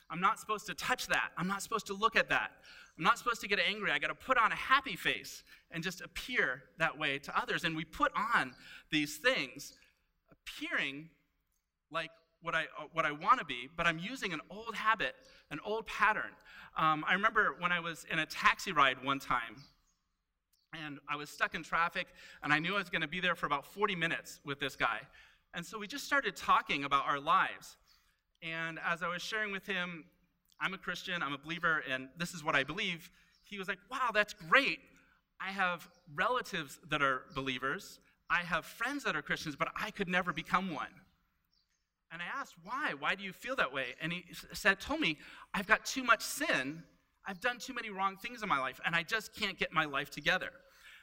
I'm 0.09 0.21
not 0.21 0.39
supposed 0.39 0.65
to 0.67 0.73
touch 0.73 1.07
that. 1.07 1.31
I'm 1.37 1.47
not 1.47 1.61
supposed 1.61 1.87
to 1.87 1.93
look 1.93 2.15
at 2.15 2.29
that. 2.29 2.51
I'm 2.97 3.03
not 3.03 3.17
supposed 3.17 3.41
to 3.41 3.47
get 3.47 3.59
angry. 3.59 3.91
I 3.91 3.99
got 3.99 4.07
to 4.07 4.15
put 4.15 4.37
on 4.37 4.51
a 4.51 4.55
happy 4.55 4.95
face 4.95 5.43
and 5.71 5.83
just 5.83 6.01
appear 6.01 6.63
that 6.77 6.97
way 6.97 7.19
to 7.19 7.37
others. 7.37 7.63
And 7.63 7.75
we 7.75 7.83
put 7.83 8.11
on 8.15 8.53
these 8.91 9.17
things, 9.17 9.73
appearing 10.31 11.09
like 11.91 12.11
what 12.45 12.53
I, 12.53 12.63
uh, 12.79 12.85
what 12.93 13.05
I 13.05 13.11
want 13.11 13.39
to 13.39 13.45
be, 13.45 13.67
but 13.75 13.87
I'm 13.87 13.97
using 13.97 14.31
an 14.31 14.39
old 14.49 14.75
habit, 14.75 15.15
an 15.49 15.59
old 15.65 15.87
pattern. 15.87 16.31
Um, 16.77 17.03
I 17.07 17.13
remember 17.13 17.55
when 17.59 17.71
I 17.71 17.79
was 17.79 18.05
in 18.11 18.19
a 18.19 18.25
taxi 18.25 18.71
ride 18.71 19.03
one 19.03 19.19
time, 19.19 19.55
and 20.73 20.99
I 21.09 21.15
was 21.15 21.29
stuck 21.29 21.55
in 21.55 21.63
traffic, 21.63 22.07
and 22.43 22.53
I 22.53 22.59
knew 22.59 22.75
I 22.75 22.77
was 22.77 22.89
going 22.89 23.01
to 23.01 23.07
be 23.07 23.19
there 23.19 23.35
for 23.35 23.47
about 23.47 23.65
40 23.65 23.95
minutes 23.95 24.39
with 24.45 24.59
this 24.59 24.75
guy. 24.75 24.99
And 25.55 25.65
so 25.65 25.79
we 25.79 25.87
just 25.87 26.05
started 26.05 26.35
talking 26.35 26.83
about 26.83 27.05
our 27.07 27.19
lives. 27.19 27.77
And 28.43 28.77
as 28.85 29.01
I 29.01 29.07
was 29.07 29.21
sharing 29.21 29.51
with 29.51 29.65
him, 29.65 30.05
I'm 30.61 30.73
a 30.73 30.77
Christian, 30.77 31.23
I'm 31.23 31.33
a 31.33 31.37
believer, 31.37 31.81
and 31.89 32.09
this 32.17 32.33
is 32.33 32.43
what 32.43 32.55
I 32.55 32.63
believe, 32.63 33.09
he 33.43 33.57
was 33.57 33.67
like, 33.67 33.79
Wow, 33.89 34.11
that's 34.13 34.33
great. 34.33 34.79
I 35.41 35.51
have 35.51 35.87
relatives 36.13 36.79
that 36.89 37.01
are 37.01 37.23
believers, 37.33 37.99
I 38.29 38.41
have 38.41 38.65
friends 38.65 39.03
that 39.03 39.15
are 39.15 39.21
Christians, 39.21 39.55
but 39.55 39.69
I 39.79 39.91
could 39.91 40.07
never 40.07 40.31
become 40.31 40.73
one. 40.73 40.87
And 42.15 42.21
I 42.21 42.39
asked, 42.39 42.53
why? 42.63 42.93
Why 42.97 43.13
do 43.13 43.25
you 43.25 43.33
feel 43.33 43.57
that 43.57 43.73
way? 43.73 43.87
And 44.01 44.13
he 44.13 44.23
said, 44.53 44.79
told 44.79 45.01
me, 45.01 45.17
I've 45.53 45.67
got 45.67 45.85
too 45.85 46.01
much 46.01 46.21
sin. 46.21 46.81
I've 47.27 47.41
done 47.41 47.57
too 47.59 47.73
many 47.73 47.89
wrong 47.89 48.15
things 48.15 48.41
in 48.41 48.47
my 48.47 48.57
life, 48.57 48.79
and 48.85 48.95
I 48.95 49.03
just 49.03 49.35
can't 49.35 49.59
get 49.59 49.73
my 49.73 49.83
life 49.83 50.11
together. 50.11 50.51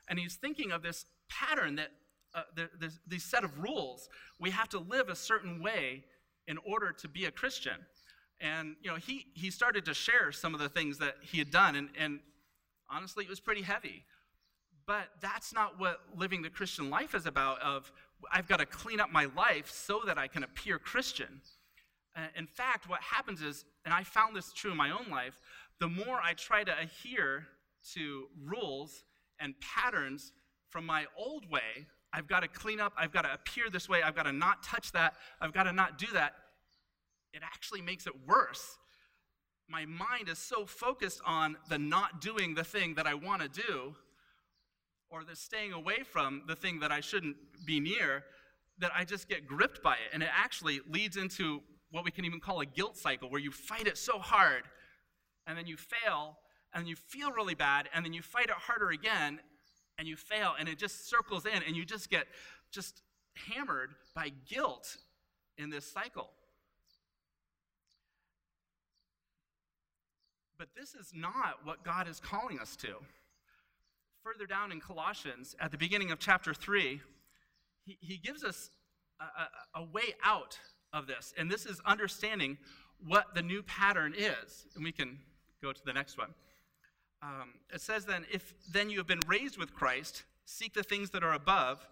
And 0.09 0.19
he's 0.19 0.37
thinking 0.37 0.73
of 0.73 0.83
this 0.83 1.05
pattern 1.29 1.77
that 1.77 1.91
uh, 2.35 2.45
there's 2.57 2.99
these 3.07 3.25
set 3.25 3.45
of 3.45 3.59
rules. 3.59 4.09
We 4.41 4.49
have 4.53 4.71
to 4.71 4.79
live 4.79 5.11
a 5.11 5.15
certain 5.15 5.63
way 5.63 6.05
in 6.47 6.57
order 6.65 6.93
to 6.93 7.09
be 7.09 7.27
a 7.27 7.31
Christian. 7.31 7.85
And 8.41 8.77
you 8.81 8.91
know, 8.91 8.97
he 8.97 9.27
he 9.35 9.51
started 9.51 9.85
to 9.85 9.93
share 9.93 10.33
some 10.33 10.55
of 10.55 10.61
the 10.61 10.71
things 10.71 10.97
that 10.97 11.17
he 11.21 11.39
had 11.39 11.51
done, 11.51 11.77
and, 11.77 11.91
and 11.99 12.21
honestly, 12.91 13.25
it 13.25 13.29
was 13.29 13.39
pretty 13.39 13.63
heavy. 13.63 14.07
But 14.87 15.09
that's 15.21 15.53
not 15.53 15.79
what 15.79 16.01
living 16.17 16.41
the 16.41 16.49
Christian 16.49 16.89
life 16.89 17.15
is 17.15 17.27
about. 17.27 17.61
Of 17.61 17.93
I've 18.31 18.47
got 18.47 18.59
to 18.59 18.67
clean 18.67 19.01
up 19.01 19.11
my 19.11 19.27
life 19.37 19.71
so 19.71 20.03
that 20.07 20.19
I 20.19 20.29
can 20.29 20.45
appear 20.45 20.79
Christian. 20.79 21.41
In 22.37 22.47
fact, 22.47 22.89
what 22.89 23.01
happens 23.01 23.41
is, 23.41 23.65
and 23.85 23.95
I 23.95 24.05
found 24.05 24.37
this 24.37 24.53
true 24.53 24.71
in 24.71 24.77
my 24.77 24.91
own 24.91 25.11
life, 25.11 25.41
the 25.81 25.89
more 25.89 26.21
I 26.23 26.35
try 26.35 26.63
to 26.63 26.79
adhere 26.79 27.47
to 27.95 28.27
rules 28.45 29.05
and 29.41 29.55
patterns 29.61 30.33
from 30.69 30.87
my 30.87 31.07
old 31.17 31.51
way, 31.51 31.87
I've 32.13 32.27
got 32.27 32.41
to 32.41 32.49
clean 32.49 32.81
up, 32.81 32.93
I've 32.97 33.13
got 33.13 33.23
to 33.23 33.33
appear 33.33 33.71
this 33.71 33.89
way, 33.89 34.03
I've 34.03 34.15
got 34.15 34.25
to 34.25 34.33
not 34.33 34.63
touch 34.63 34.93
that, 34.93 35.15
I've 35.41 35.53
got 35.53 35.65
to 35.65 35.73
not 35.73 35.99
do 35.99 36.07
that, 36.13 36.35
it 37.33 37.43
actually 37.43 37.81
makes 37.81 38.07
it 38.07 38.13
worse. 38.27 38.77
My 39.69 39.87
mind 39.87 40.29
is 40.29 40.39
so 40.39 40.67
focused 40.67 41.23
on 41.25 41.57
the 41.71 41.79
not 41.79 42.21
doing 42.21 42.55
the 42.55 42.65
thing 42.65 42.95
that 42.97 43.07
I 43.07 43.15
want 43.15 43.41
to 43.41 43.49
do, 43.49 43.97
or 45.13 45.25
the 45.25 45.37
staying 45.37 45.75
away 45.75 46.03
from 46.03 46.43
the 46.49 46.57
thing 46.57 46.81
that 46.81 46.91
I 46.91 47.01
shouldn't 47.01 47.37
be 47.67 47.79
near, 47.79 48.25
that 48.79 48.91
I 48.97 49.05
just 49.05 49.29
get 49.29 49.47
gripped 49.47 49.83
by 49.83 49.93
it. 49.93 50.15
And 50.15 50.23
it 50.23 50.31
actually 50.33 50.81
leads 50.89 51.19
into 51.19 51.61
what 51.91 52.03
we 52.05 52.11
can 52.11 52.25
even 52.25 52.41
call 52.41 52.61
a 52.61 52.67
guilt 52.67 52.97
cycle, 52.97 53.29
where 53.29 53.41
you 53.41 53.51
fight 53.51 53.87
it 53.87 53.99
so 53.99 54.19
hard, 54.19 54.63
and 55.47 55.59
then 55.59 55.67
you 55.67 55.77
fail, 55.77 56.39
and 56.73 56.89
you 56.89 56.97
feel 56.97 57.31
really 57.31 57.55
bad, 57.55 57.91
and 57.95 58.03
then 58.03 58.15
you 58.15 58.23
fight 58.23 58.47
it 58.47 58.53
harder 58.53 58.89
again, 58.89 59.39
and 59.99 60.09
you 60.09 60.17
fail, 60.17 60.55
and 60.59 60.71
it 60.71 60.79
just 60.79 61.11
circles 61.11 61.45
in, 61.45 61.63
and 61.67 61.77
you 61.77 61.85
just 61.85 62.09
get 62.09 62.27
just 62.71 63.03
hammered 63.35 63.91
by 64.15 64.31
guilt 64.49 64.97
in 65.59 65.69
this 65.69 65.85
cycle. 65.85 66.31
But 70.59 70.69
this 70.75 70.95
is 70.95 71.13
not 71.15 71.59
what 71.65 71.85
God 71.85 72.09
is 72.09 72.19
calling 72.21 72.59
us 72.59 72.77
to. 72.77 72.95
Further 74.25 74.47
down 74.47 74.71
in 74.71 74.81
Colossians, 74.81 75.57
at 75.61 75.73
the 75.73 75.79
beginning 75.79 76.11
of 76.13 76.19
chapter 76.19 76.55
3, 76.55 77.01
he, 77.85 77.99
he 78.01 78.17
gives 78.17 78.45
us 78.45 78.71
a, 79.21 79.79
a, 79.81 79.83
a 79.83 79.85
way 79.85 80.15
out 80.25 80.59
of 80.93 81.07
this. 81.07 81.35
And 81.37 81.51
this 81.51 81.67
is 81.67 81.81
understanding 81.85 82.59
what 83.05 83.35
the 83.35 83.43
new 83.43 83.63
pattern 83.63 84.15
is. 84.17 84.67
And 84.77 84.85
we 84.85 84.93
can 84.93 85.19
go 85.61 85.73
to 85.73 85.81
the 85.85 85.93
next 85.93 86.19
one. 86.19 86.35
Um, 87.23 87.55
it 87.73 87.81
says 87.81 88.05
then, 88.05 88.27
if 88.33 88.55
then 88.73 88.91
you 88.91 88.99
have 88.99 89.07
been 89.07 89.21
raised 89.27 89.59
with 89.59 89.75
Christ, 89.75 90.25
seek 90.45 90.75
the 90.75 90.83
things 90.83 91.11
that 91.11 91.23
are 91.23 91.35
above, 91.35 91.87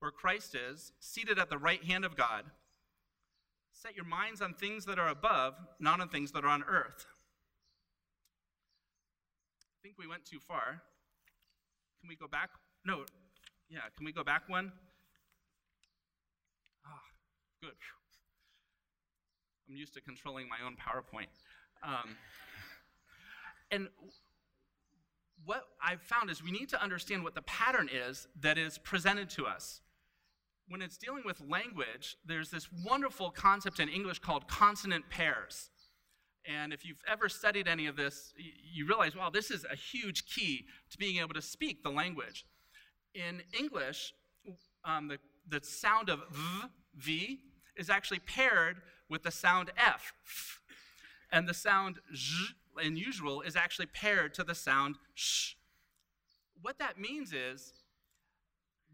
where 0.00 0.10
Christ 0.10 0.54
is, 0.54 0.92
seated 1.00 1.38
at 1.38 1.50
the 1.50 1.58
right 1.58 1.82
hand 1.84 2.04
of 2.04 2.16
God. 2.16 2.44
Set 3.72 3.96
your 3.96 4.04
minds 4.04 4.40
on 4.40 4.54
things 4.54 4.84
that 4.84 4.98
are 4.98 5.08
above, 5.08 5.54
not 5.80 6.00
on 6.00 6.08
things 6.08 6.32
that 6.32 6.44
are 6.44 6.48
on 6.48 6.62
earth. 6.64 7.06
I 9.60 9.78
think 9.82 9.96
we 9.98 10.06
went 10.06 10.24
too 10.24 10.38
far. 10.38 10.82
Can 12.02 12.08
we 12.08 12.16
go 12.16 12.26
back? 12.26 12.50
No. 12.84 13.04
Yeah, 13.70 13.78
can 13.96 14.04
we 14.04 14.12
go 14.12 14.24
back 14.24 14.48
one? 14.48 14.72
Ah, 16.84 17.00
good. 17.60 17.70
I'm 19.70 19.76
used 19.76 19.94
to 19.94 20.00
controlling 20.00 20.48
my 20.48 20.56
own 20.66 20.74
PowerPoint. 20.74 21.28
Um, 21.84 22.16
and 23.70 23.88
what 25.44 25.62
I've 25.80 26.02
found 26.02 26.28
is 26.28 26.42
we 26.42 26.50
need 26.50 26.68
to 26.70 26.82
understand 26.82 27.22
what 27.22 27.36
the 27.36 27.42
pattern 27.42 27.88
is 27.92 28.26
that 28.40 28.58
is 28.58 28.78
presented 28.78 29.30
to 29.30 29.46
us. 29.46 29.80
When 30.68 30.82
it's 30.82 30.96
dealing 30.96 31.22
with 31.24 31.40
language, 31.48 32.16
there's 32.26 32.50
this 32.50 32.68
wonderful 32.84 33.30
concept 33.30 33.78
in 33.78 33.88
English 33.88 34.18
called 34.18 34.48
consonant 34.48 35.08
pairs. 35.08 35.70
And 36.44 36.72
if 36.72 36.84
you've 36.84 37.02
ever 37.06 37.28
studied 37.28 37.68
any 37.68 37.86
of 37.86 37.96
this, 37.96 38.34
you 38.36 38.86
realize, 38.86 39.14
wow, 39.14 39.30
this 39.30 39.50
is 39.50 39.64
a 39.70 39.76
huge 39.76 40.26
key 40.26 40.66
to 40.90 40.98
being 40.98 41.18
able 41.18 41.34
to 41.34 41.42
speak 41.42 41.82
the 41.82 41.90
language. 41.90 42.44
In 43.14 43.42
English, 43.56 44.12
um, 44.84 45.08
the, 45.08 45.18
the 45.48 45.64
sound 45.64 46.08
of 46.08 46.20
v, 46.30 46.68
v 46.96 47.40
is 47.76 47.88
actually 47.88 48.18
paired 48.20 48.82
with 49.08 49.22
the 49.22 49.30
sound 49.30 49.70
f. 49.76 50.12
And 51.30 51.48
the 51.48 51.54
sound 51.54 52.00
zh 52.14 52.54
in 52.82 52.96
usual 52.96 53.42
is 53.42 53.54
actually 53.54 53.86
paired 53.86 54.34
to 54.34 54.44
the 54.44 54.54
sound 54.54 54.96
sh. 55.14 55.54
What 56.60 56.78
that 56.78 56.98
means 56.98 57.32
is 57.32 57.72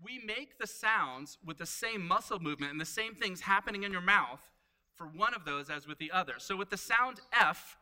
we 0.02 0.20
make 0.24 0.58
the 0.58 0.66
sounds 0.66 1.38
with 1.44 1.58
the 1.58 1.66
same 1.66 2.06
muscle 2.06 2.40
movement 2.40 2.72
and 2.72 2.80
the 2.80 2.84
same 2.84 3.14
things 3.14 3.42
happening 3.42 3.82
in 3.82 3.92
your 3.92 4.00
mouth 4.00 4.40
for 4.98 5.06
one 5.06 5.32
of 5.32 5.44
those 5.44 5.70
as 5.70 5.86
with 5.86 5.98
the 5.98 6.10
other. 6.10 6.34
So 6.38 6.56
with 6.56 6.68
the 6.68 6.76
sound 6.76 7.20
F, 7.32 7.78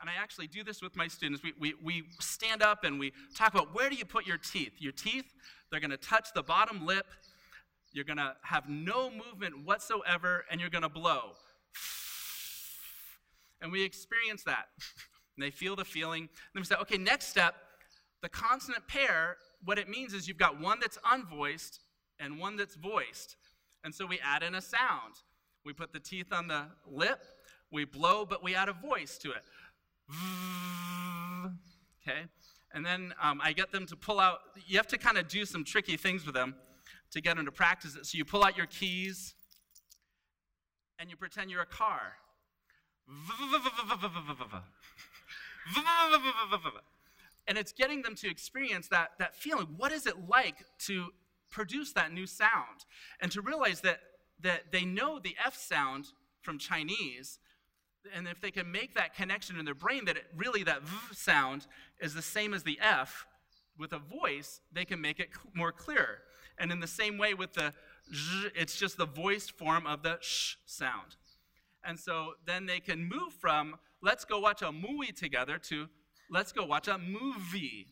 and 0.00 0.08
I 0.08 0.14
actually 0.18 0.46
do 0.46 0.64
this 0.64 0.80
with 0.80 0.96
my 0.96 1.08
students, 1.08 1.42
we, 1.42 1.52
we, 1.58 1.74
we 1.82 2.04
stand 2.20 2.62
up 2.62 2.84
and 2.84 2.98
we 2.98 3.12
talk 3.34 3.52
about 3.52 3.74
where 3.74 3.90
do 3.90 3.96
you 3.96 4.06
put 4.06 4.26
your 4.26 4.38
teeth? 4.38 4.72
Your 4.78 4.92
teeth, 4.92 5.26
they're 5.70 5.80
going 5.80 5.90
to 5.90 5.98
touch 5.98 6.28
the 6.34 6.42
bottom 6.42 6.86
lip. 6.86 7.06
You're 7.92 8.04
going 8.04 8.18
to 8.18 8.34
have 8.42 8.68
no 8.68 9.10
movement 9.10 9.66
whatsoever, 9.66 10.44
and 10.50 10.60
you're 10.60 10.70
going 10.70 10.82
to 10.82 10.88
blow. 10.88 11.32
And 13.60 13.72
we 13.72 13.82
experience 13.82 14.44
that. 14.44 14.68
and 15.36 15.44
they 15.44 15.50
feel 15.50 15.74
the 15.74 15.84
feeling. 15.84 16.28
Then 16.54 16.60
we 16.62 16.64
say, 16.64 16.76
okay, 16.76 16.96
next 16.96 17.26
step, 17.26 17.56
the 18.22 18.28
consonant 18.28 18.86
pair, 18.86 19.36
what 19.64 19.78
it 19.78 19.88
means 19.88 20.14
is 20.14 20.28
you've 20.28 20.38
got 20.38 20.60
one 20.60 20.78
that's 20.80 20.98
unvoiced 20.98 21.80
and 22.20 22.38
one 22.38 22.56
that's 22.56 22.76
voiced. 22.76 23.36
And 23.82 23.94
so 23.94 24.06
we 24.06 24.20
add 24.20 24.42
in 24.42 24.54
a 24.54 24.60
sound. 24.60 25.14
We 25.64 25.72
put 25.72 25.92
the 25.92 26.00
teeth 26.00 26.32
on 26.32 26.48
the 26.48 26.66
lip, 26.90 27.22
we 27.70 27.84
blow, 27.84 28.24
but 28.24 28.42
we 28.42 28.54
add 28.54 28.68
a 28.68 28.72
voice 28.72 29.18
to 29.18 29.32
it. 29.32 29.42
Okay? 32.02 32.22
And 32.72 32.84
then 32.84 33.14
um, 33.22 33.40
I 33.42 33.52
get 33.52 33.72
them 33.72 33.86
to 33.86 33.96
pull 33.96 34.20
out, 34.20 34.38
you 34.66 34.76
have 34.76 34.86
to 34.88 34.98
kind 34.98 35.18
of 35.18 35.28
do 35.28 35.44
some 35.44 35.64
tricky 35.64 35.96
things 35.96 36.24
with 36.24 36.34
them 36.34 36.54
to 37.10 37.20
get 37.20 37.36
them 37.36 37.44
to 37.44 37.52
practice 37.52 37.96
it. 37.96 38.06
So 38.06 38.16
you 38.16 38.24
pull 38.24 38.44
out 38.44 38.56
your 38.56 38.66
keys 38.66 39.34
and 40.98 41.10
you 41.10 41.16
pretend 41.16 41.50
you're 41.50 41.62
a 41.62 41.66
car. 41.66 42.14
And 47.48 47.58
it's 47.58 47.72
getting 47.72 48.02
them 48.02 48.14
to 48.16 48.30
experience 48.30 48.88
that, 48.88 49.10
that 49.18 49.34
feeling. 49.34 49.66
What 49.76 49.92
is 49.92 50.06
it 50.06 50.28
like 50.28 50.64
to 50.80 51.08
produce 51.50 51.92
that 51.94 52.12
new 52.12 52.26
sound? 52.26 52.84
And 53.20 53.32
to 53.32 53.42
realize 53.42 53.80
that, 53.80 54.00
that 54.42 54.72
they 54.72 54.84
know 54.84 55.18
the 55.18 55.36
F 55.44 55.56
sound 55.56 56.06
from 56.42 56.58
Chinese, 56.58 57.38
and 58.14 58.26
if 58.26 58.40
they 58.40 58.50
can 58.50 58.70
make 58.70 58.94
that 58.94 59.14
connection 59.14 59.58
in 59.58 59.64
their 59.64 59.74
brain 59.74 60.04
that 60.06 60.16
it, 60.16 60.24
really 60.34 60.62
that 60.64 60.82
V 60.82 61.14
sound 61.14 61.66
is 62.00 62.14
the 62.14 62.22
same 62.22 62.54
as 62.54 62.62
the 62.62 62.78
F, 62.80 63.26
with 63.78 63.92
a 63.92 63.98
voice, 63.98 64.60
they 64.72 64.84
can 64.84 65.00
make 65.00 65.18
it 65.18 65.30
more 65.54 65.72
clear. 65.72 66.18
And 66.58 66.70
in 66.70 66.80
the 66.80 66.86
same 66.86 67.16
way 67.16 67.34
with 67.34 67.54
the 67.54 67.72
Z, 68.14 68.50
it's 68.54 68.76
just 68.76 68.98
the 68.98 69.06
voiced 69.06 69.52
form 69.52 69.86
of 69.86 70.02
the 70.02 70.18
sh 70.20 70.56
sound. 70.66 71.16
And 71.82 71.98
so 71.98 72.34
then 72.44 72.66
they 72.66 72.80
can 72.80 73.02
move 73.02 73.32
from 73.40 73.76
let's 74.02 74.24
go 74.24 74.38
watch 74.38 74.62
a 74.62 74.70
movie 74.70 75.12
together 75.12 75.58
to 75.58 75.88
let's 76.30 76.52
go 76.52 76.64
watch 76.64 76.88
a 76.88 76.98
movie. 76.98 77.86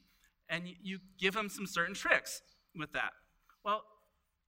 And 0.51 0.65
you 0.83 0.99
give 1.19 1.35
them 1.35 1.49
some 1.49 1.67
certain 1.67 1.95
tricks 1.95 2.43
with 2.77 2.93
that. 2.93 3.13
Well, 3.65 3.85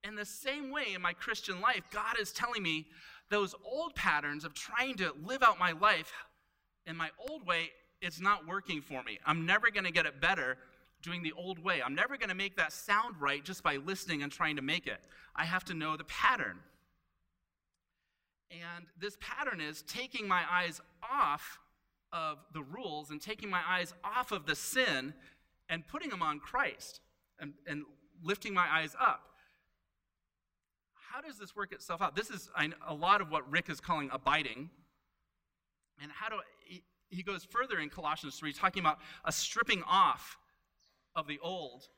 in 0.05 0.15
the 0.15 0.25
same 0.25 0.71
way 0.71 0.95
in 0.95 1.03
my 1.03 1.13
Christian 1.13 1.61
life, 1.61 1.83
God 1.93 2.19
is 2.19 2.33
telling 2.33 2.63
me 2.63 2.87
those 3.29 3.55
old 3.65 3.95
patterns 3.95 4.45
of 4.45 4.55
trying 4.55 4.97
to 4.97 5.15
live 5.25 5.43
out 5.43 5.59
my 5.59 5.73
life 5.73 6.13
in 6.87 6.97
my 6.97 7.11
old 7.29 7.47
way, 7.47 7.71
it's 8.01 8.21
not 8.21 8.47
working 8.47 8.81
for 8.81 9.03
me. 9.03 9.19
I'm 9.27 9.47
never 9.47 9.71
going 9.71 9.85
to 9.85 9.93
get 9.93 10.07
it 10.07 10.21
better 10.21 10.57
doing 11.03 11.23
the 11.23 11.33
old 11.33 11.63
way. 11.63 11.83
I'm 11.83 11.95
never 11.95 12.17
going 12.17 12.29
to 12.29 12.35
make 12.35 12.57
that 12.57 12.73
sound 12.73 13.17
right 13.21 13.45
just 13.45 13.63
by 13.63 13.77
listening 13.77 14.23
and 14.23 14.33
trying 14.33 14.57
to 14.57 14.63
make 14.63 14.87
it. 14.87 15.01
I 15.37 15.45
have 15.45 15.65
to 15.67 15.75
know 15.75 15.97
the 15.97 16.05
pattern. 16.05 16.59
And 18.51 18.87
this 18.99 19.17
pattern 19.21 19.61
is 19.61 19.83
taking 19.83 20.27
my 20.27 20.43
eyes 20.51 20.81
off 21.03 21.59
of 22.13 22.39
the 22.53 22.63
rules 22.63 23.11
and 23.11 23.21
taking 23.21 23.49
my 23.49 23.61
eyes 23.67 23.95
off 24.03 24.33
of 24.33 24.47
the 24.47 24.57
sin 24.57 25.15
and 25.69 25.87
putting 25.87 26.11
them 26.11 26.23
on 26.23 26.41
Christ 26.41 27.01
and, 27.39 27.55
and 27.67 27.85
lifting 28.23 28.53
my 28.53 28.67
eyes 28.69 28.97
up. 29.01 29.23
How 31.13 31.21
does 31.21 31.39
this 31.39 31.57
work 31.57 31.73
itself 31.73 32.01
out? 32.01 32.15
This 32.15 32.31
is 32.31 32.51
a 32.87 32.95
lot 32.95 33.21
of 33.21 33.31
what 33.31 33.51
Rick 33.51 33.69
is 33.69 33.81
calling 33.81 34.11
abiding. 34.13 34.71
And 36.01 36.11
how 36.13 36.29
do 36.29 36.37
he, 36.65 36.85
he 37.09 37.23
goes 37.25 37.45
further 37.45 37.81
in 37.81 37.91
Colossians 37.91 38.37
3, 38.37 38.53
talking 38.53 38.81
about 38.81 38.99
a 39.25 39.33
stripping 39.33 39.83
off 39.89 40.39
of 41.17 41.27
the 41.27 41.39
old 41.43 41.89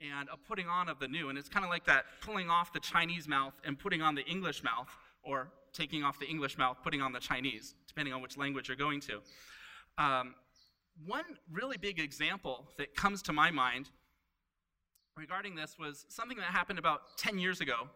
and 0.00 0.28
a 0.32 0.36
putting 0.36 0.68
on 0.68 0.88
of 0.88 1.00
the 1.00 1.08
new. 1.08 1.28
And 1.28 1.36
it's 1.36 1.48
kind 1.48 1.64
of 1.64 1.70
like 1.70 1.84
that 1.86 2.04
pulling 2.20 2.48
off 2.48 2.72
the 2.72 2.80
Chinese 2.80 3.26
mouth 3.26 3.54
and 3.64 3.76
putting 3.76 4.00
on 4.00 4.14
the 4.14 4.24
English 4.26 4.62
mouth, 4.62 4.88
or 5.22 5.48
taking 5.72 6.04
off 6.04 6.18
the 6.20 6.26
English 6.26 6.56
mouth, 6.56 6.78
putting 6.84 7.02
on 7.02 7.12
the 7.12 7.20
Chinese, 7.20 7.74
depending 7.88 8.14
on 8.14 8.22
which 8.22 8.36
language 8.36 8.68
you're 8.68 8.76
going 8.76 9.00
to. 9.00 9.20
Um, 9.98 10.34
one 11.04 11.24
really 11.52 11.76
big 11.76 11.98
example 11.98 12.68
that 12.78 12.94
comes 12.94 13.22
to 13.22 13.32
my 13.32 13.50
mind 13.50 13.90
regarding 15.16 15.56
this 15.56 15.76
was 15.78 16.06
something 16.08 16.38
that 16.38 16.46
happened 16.46 16.78
about 16.78 17.18
10 17.18 17.38
years 17.38 17.60
ago, 17.60 17.88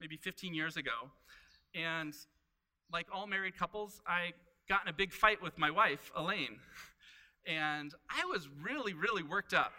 maybe 0.00 0.16
15 0.16 0.54
years 0.54 0.76
ago. 0.76 1.10
And 1.74 2.14
like 2.92 3.06
all 3.12 3.26
married 3.26 3.56
couples, 3.56 4.00
I 4.06 4.32
got 4.68 4.82
in 4.82 4.88
a 4.88 4.92
big 4.92 5.12
fight 5.12 5.42
with 5.42 5.58
my 5.58 5.70
wife, 5.70 6.10
Elaine. 6.16 6.58
And 7.46 7.94
I 8.10 8.24
was 8.26 8.48
really, 8.62 8.92
really 8.94 9.22
worked 9.22 9.54
up. 9.54 9.72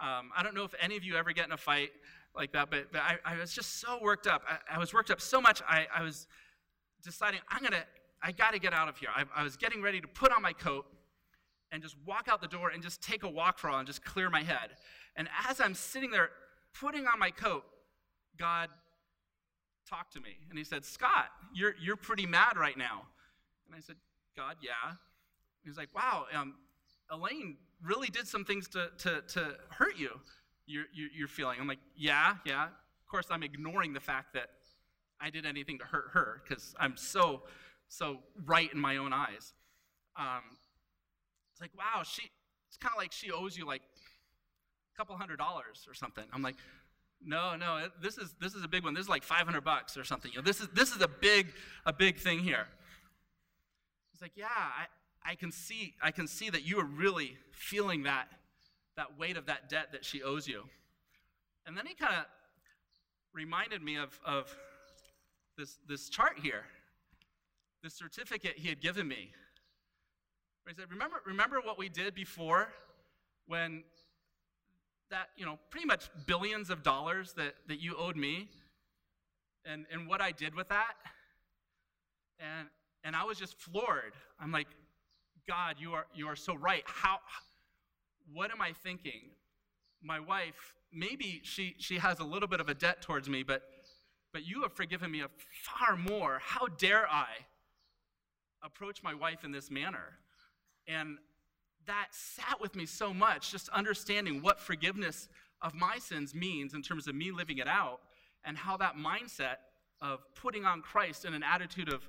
Um, 0.00 0.30
I 0.36 0.42
don't 0.42 0.54
know 0.54 0.64
if 0.64 0.74
any 0.80 0.96
of 0.96 1.04
you 1.04 1.16
ever 1.16 1.32
get 1.32 1.46
in 1.46 1.52
a 1.52 1.56
fight 1.56 1.90
like 2.36 2.52
that, 2.52 2.70
but, 2.70 2.92
but 2.92 3.00
I, 3.00 3.18
I, 3.24 3.36
was 3.36 3.52
just 3.52 3.80
so 3.80 3.98
worked 4.00 4.28
up. 4.28 4.42
I, 4.48 4.76
I 4.76 4.78
was 4.78 4.94
worked 4.94 5.10
up 5.10 5.20
so 5.20 5.40
much, 5.40 5.60
I, 5.68 5.86
I 5.94 6.02
was 6.04 6.28
deciding, 7.02 7.40
I'm 7.48 7.60
going 7.60 7.72
to, 7.72 7.84
I 8.22 8.30
got 8.30 8.52
to 8.52 8.60
get 8.60 8.72
out 8.72 8.88
of 8.88 8.96
here. 8.96 9.08
I, 9.14 9.24
I 9.34 9.42
was 9.42 9.56
getting 9.56 9.82
ready 9.82 10.00
to 10.00 10.06
put 10.06 10.32
on 10.32 10.40
my 10.40 10.52
coat 10.52 10.86
and 11.72 11.82
just 11.82 11.96
walk 12.06 12.28
out 12.30 12.40
the 12.40 12.48
door 12.48 12.70
and 12.70 12.82
just 12.82 13.02
take 13.02 13.24
a 13.24 13.28
walk 13.28 13.58
for 13.58 13.70
and 13.70 13.86
just 13.86 14.04
clear 14.04 14.30
my 14.30 14.42
head. 14.42 14.70
And 15.16 15.28
as 15.48 15.60
I'm 15.60 15.74
sitting 15.74 16.12
there 16.12 16.30
putting 16.80 17.06
on 17.06 17.18
my 17.18 17.30
coat, 17.30 17.64
God 18.38 18.68
talked 19.88 20.12
to 20.14 20.20
me 20.20 20.36
and 20.50 20.58
he 20.58 20.64
said, 20.64 20.84
Scott, 20.84 21.26
you're, 21.54 21.74
you're 21.80 21.96
pretty 21.96 22.26
mad 22.26 22.56
right 22.56 22.76
now. 22.76 23.02
And 23.66 23.76
I 23.76 23.80
said, 23.80 23.96
God, 24.36 24.56
yeah. 24.62 24.94
He's 25.64 25.76
like, 25.76 25.94
wow, 25.94 26.26
um, 26.34 26.54
Elaine 27.10 27.56
really 27.82 28.08
did 28.08 28.26
some 28.26 28.44
things 28.44 28.68
to, 28.68 28.90
to, 28.98 29.22
to 29.28 29.54
hurt 29.70 29.96
you. 29.96 30.10
You're, 30.66 30.84
you're 30.92 31.28
feeling. 31.28 31.58
I'm 31.60 31.66
like, 31.66 31.78
yeah, 31.96 32.34
yeah. 32.44 32.64
Of 32.64 33.08
course, 33.10 33.26
I'm 33.30 33.42
ignoring 33.42 33.94
the 33.94 34.00
fact 34.00 34.34
that 34.34 34.50
I 35.20 35.30
did 35.30 35.46
anything 35.46 35.78
to 35.78 35.84
hurt 35.84 36.10
her 36.12 36.42
because 36.46 36.74
I'm 36.78 36.96
so, 36.96 37.42
so 37.88 38.18
right 38.44 38.70
in 38.72 38.78
my 38.78 38.98
own 38.98 39.12
eyes. 39.12 39.54
Um, 40.16 40.42
it's 41.52 41.60
like, 41.60 41.70
wow, 41.76 42.02
she, 42.04 42.22
it's 42.68 42.76
kind 42.76 42.92
of 42.92 42.98
like 42.98 43.12
she 43.12 43.30
owes 43.30 43.56
you 43.56 43.66
like 43.66 43.82
a 44.94 44.96
couple 44.96 45.16
hundred 45.16 45.38
dollars 45.38 45.86
or 45.88 45.94
something. 45.94 46.24
I'm 46.32 46.42
like, 46.42 46.56
no, 47.24 47.56
no, 47.56 47.88
this 48.00 48.16
is, 48.16 48.34
this 48.40 48.54
is 48.54 48.62
a 48.62 48.68
big 48.68 48.84
one. 48.84 48.94
This 48.94 49.04
is 49.04 49.08
like 49.08 49.22
500 49.22 49.62
bucks 49.62 49.96
or 49.96 50.04
something. 50.04 50.30
You 50.32 50.38
know, 50.38 50.44
this 50.44 50.60
is, 50.60 50.68
this 50.68 50.94
is 50.94 51.02
a 51.02 51.08
big, 51.08 51.48
a 51.84 51.92
big 51.92 52.18
thing 52.18 52.40
here. 52.40 52.66
He's 54.12 54.22
like, 54.22 54.32
yeah, 54.36 54.46
I, 54.48 54.86
I 55.30 55.34
can 55.34 55.50
see, 55.50 55.94
I 56.02 56.10
can 56.10 56.26
see 56.26 56.50
that 56.50 56.64
you 56.64 56.78
are 56.78 56.84
really 56.84 57.36
feeling 57.52 58.04
that, 58.04 58.28
that 58.96 59.18
weight 59.18 59.36
of 59.36 59.46
that 59.46 59.68
debt 59.68 59.92
that 59.92 60.04
she 60.04 60.22
owes 60.22 60.46
you. 60.46 60.64
And 61.66 61.76
then 61.76 61.86
he 61.86 61.94
kind 61.94 62.14
of 62.14 62.24
reminded 63.32 63.82
me 63.82 63.96
of, 63.96 64.18
of 64.24 64.54
this, 65.56 65.78
this 65.88 66.08
chart 66.08 66.38
here, 66.42 66.64
this 67.82 67.94
certificate 67.94 68.54
he 68.56 68.68
had 68.68 68.80
given 68.80 69.06
me. 69.06 69.32
He 70.66 70.74
said, 70.74 70.90
remember, 70.90 71.16
remember 71.26 71.60
what 71.62 71.78
we 71.78 71.88
did 71.88 72.14
before 72.14 72.68
when 73.46 73.84
that, 75.10 75.28
you 75.36 75.46
know, 75.46 75.58
pretty 75.70 75.86
much 75.86 76.10
billions 76.26 76.70
of 76.70 76.82
dollars 76.82 77.32
that, 77.34 77.54
that 77.68 77.80
you 77.80 77.96
owed 77.96 78.16
me 78.16 78.48
and, 79.64 79.86
and 79.92 80.08
what 80.08 80.20
I 80.20 80.32
did 80.32 80.54
with 80.54 80.68
that? 80.68 80.94
And, 82.38 82.68
and 83.04 83.16
I 83.16 83.24
was 83.24 83.38
just 83.38 83.58
floored. 83.58 84.14
I'm 84.40 84.52
like, 84.52 84.68
God, 85.46 85.76
you 85.78 85.92
are, 85.94 86.06
you 86.14 86.28
are 86.28 86.36
so 86.36 86.54
right. 86.56 86.82
How, 86.86 87.18
what 88.32 88.50
am 88.50 88.60
I 88.60 88.72
thinking? 88.72 89.30
My 90.02 90.20
wife, 90.20 90.74
maybe 90.92 91.40
she, 91.42 91.74
she 91.78 91.98
has 91.98 92.20
a 92.20 92.24
little 92.24 92.48
bit 92.48 92.60
of 92.60 92.68
a 92.68 92.74
debt 92.74 93.02
towards 93.02 93.28
me, 93.28 93.42
but, 93.42 93.62
but 94.32 94.46
you 94.46 94.62
have 94.62 94.72
forgiven 94.72 95.10
me 95.10 95.22
far 95.64 95.96
more. 95.96 96.40
How 96.42 96.66
dare 96.66 97.08
I 97.10 97.28
approach 98.62 99.02
my 99.02 99.14
wife 99.14 99.44
in 99.44 99.52
this 99.52 99.70
manner? 99.70 100.18
And 100.86 101.18
that 101.88 102.08
sat 102.12 102.60
with 102.60 102.76
me 102.76 102.86
so 102.86 103.12
much, 103.12 103.50
just 103.50 103.68
understanding 103.70 104.40
what 104.40 104.60
forgiveness 104.60 105.28
of 105.60 105.74
my 105.74 105.98
sins 105.98 106.34
means 106.34 106.72
in 106.74 106.82
terms 106.82 107.08
of 107.08 107.14
me 107.14 107.32
living 107.32 107.58
it 107.58 107.66
out, 107.66 108.00
and 108.44 108.56
how 108.56 108.76
that 108.76 108.94
mindset 108.96 109.56
of 110.00 110.20
putting 110.34 110.64
on 110.64 110.80
Christ 110.80 111.24
in 111.24 111.34
an 111.34 111.42
attitude 111.42 111.92
of 111.92 112.08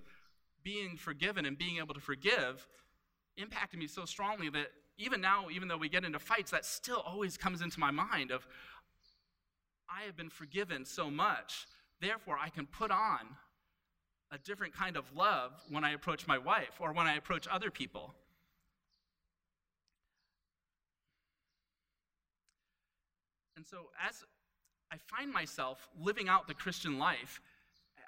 being 0.63 0.97
forgiven 0.97 1.45
and 1.45 1.58
being 1.58 1.77
able 1.77 1.95
to 1.95 1.99
forgive 1.99 2.67
impacted 3.38 3.80
me 3.80 3.88
so 3.88 4.06
strongly 4.06 4.49
that 4.49 4.67
even 4.97 5.21
now, 5.21 5.47
even 5.49 5.67
though 5.67 5.77
we 5.77 5.89
get 5.89 6.03
into 6.03 6.19
fights, 6.19 6.51
that 6.51 6.65
still 6.65 7.01
always 7.06 7.38
comes 7.38 7.62
into 7.62 7.80
my 7.80 7.89
mind 7.89 8.32
of 8.32 8.45
I 9.89 10.06
have 10.06 10.15
been 10.15 10.30
forgiven 10.30 10.86
so 10.86 11.10
much, 11.10 11.65
therefore 11.99 12.38
I 12.39 12.49
can 12.49 12.67
put 12.67 12.91
on 12.91 13.19
a 14.32 14.38
different 14.38 14.75
kind 14.75 14.97
of 14.97 15.06
love 15.15 15.53
when 15.69 15.84
I 15.84 15.91
approach 15.91 16.27
my 16.27 16.38
wife 16.38 16.80
or 16.80 16.93
when 16.93 17.08
I 17.08 17.15
approach 17.15 17.47
other 17.47 17.71
people. 17.71 18.13
And 23.60 23.67
so, 23.67 23.89
as 24.08 24.24
I 24.89 24.95
find 25.13 25.34
myself 25.34 25.89
living 26.00 26.30
out 26.30 26.48
the 26.48 26.54
Christian 26.54 26.98
life, 26.98 27.41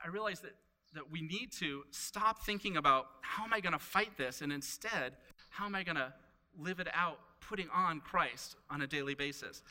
I 0.02 0.08
realize 0.08 0.40
that, 0.40 0.56
that 0.94 1.12
we 1.12 1.22
need 1.22 1.52
to 1.60 1.84
stop 1.92 2.46
thinking 2.46 2.78
about 2.78 3.08
how 3.20 3.44
am 3.44 3.52
I 3.52 3.60
going 3.60 3.74
to 3.74 3.78
fight 3.78 4.16
this, 4.18 4.40
and 4.40 4.54
instead, 4.54 5.18
how 5.50 5.66
am 5.66 5.76
I 5.76 5.84
going 5.84 5.98
to 5.98 6.14
live 6.58 6.80
it 6.80 6.88
out, 6.94 7.20
putting 7.42 7.68
on 7.76 8.00
Christ 8.00 8.56
on 8.70 8.82
a 8.82 8.88
daily 8.88 9.14
basis. 9.14 9.62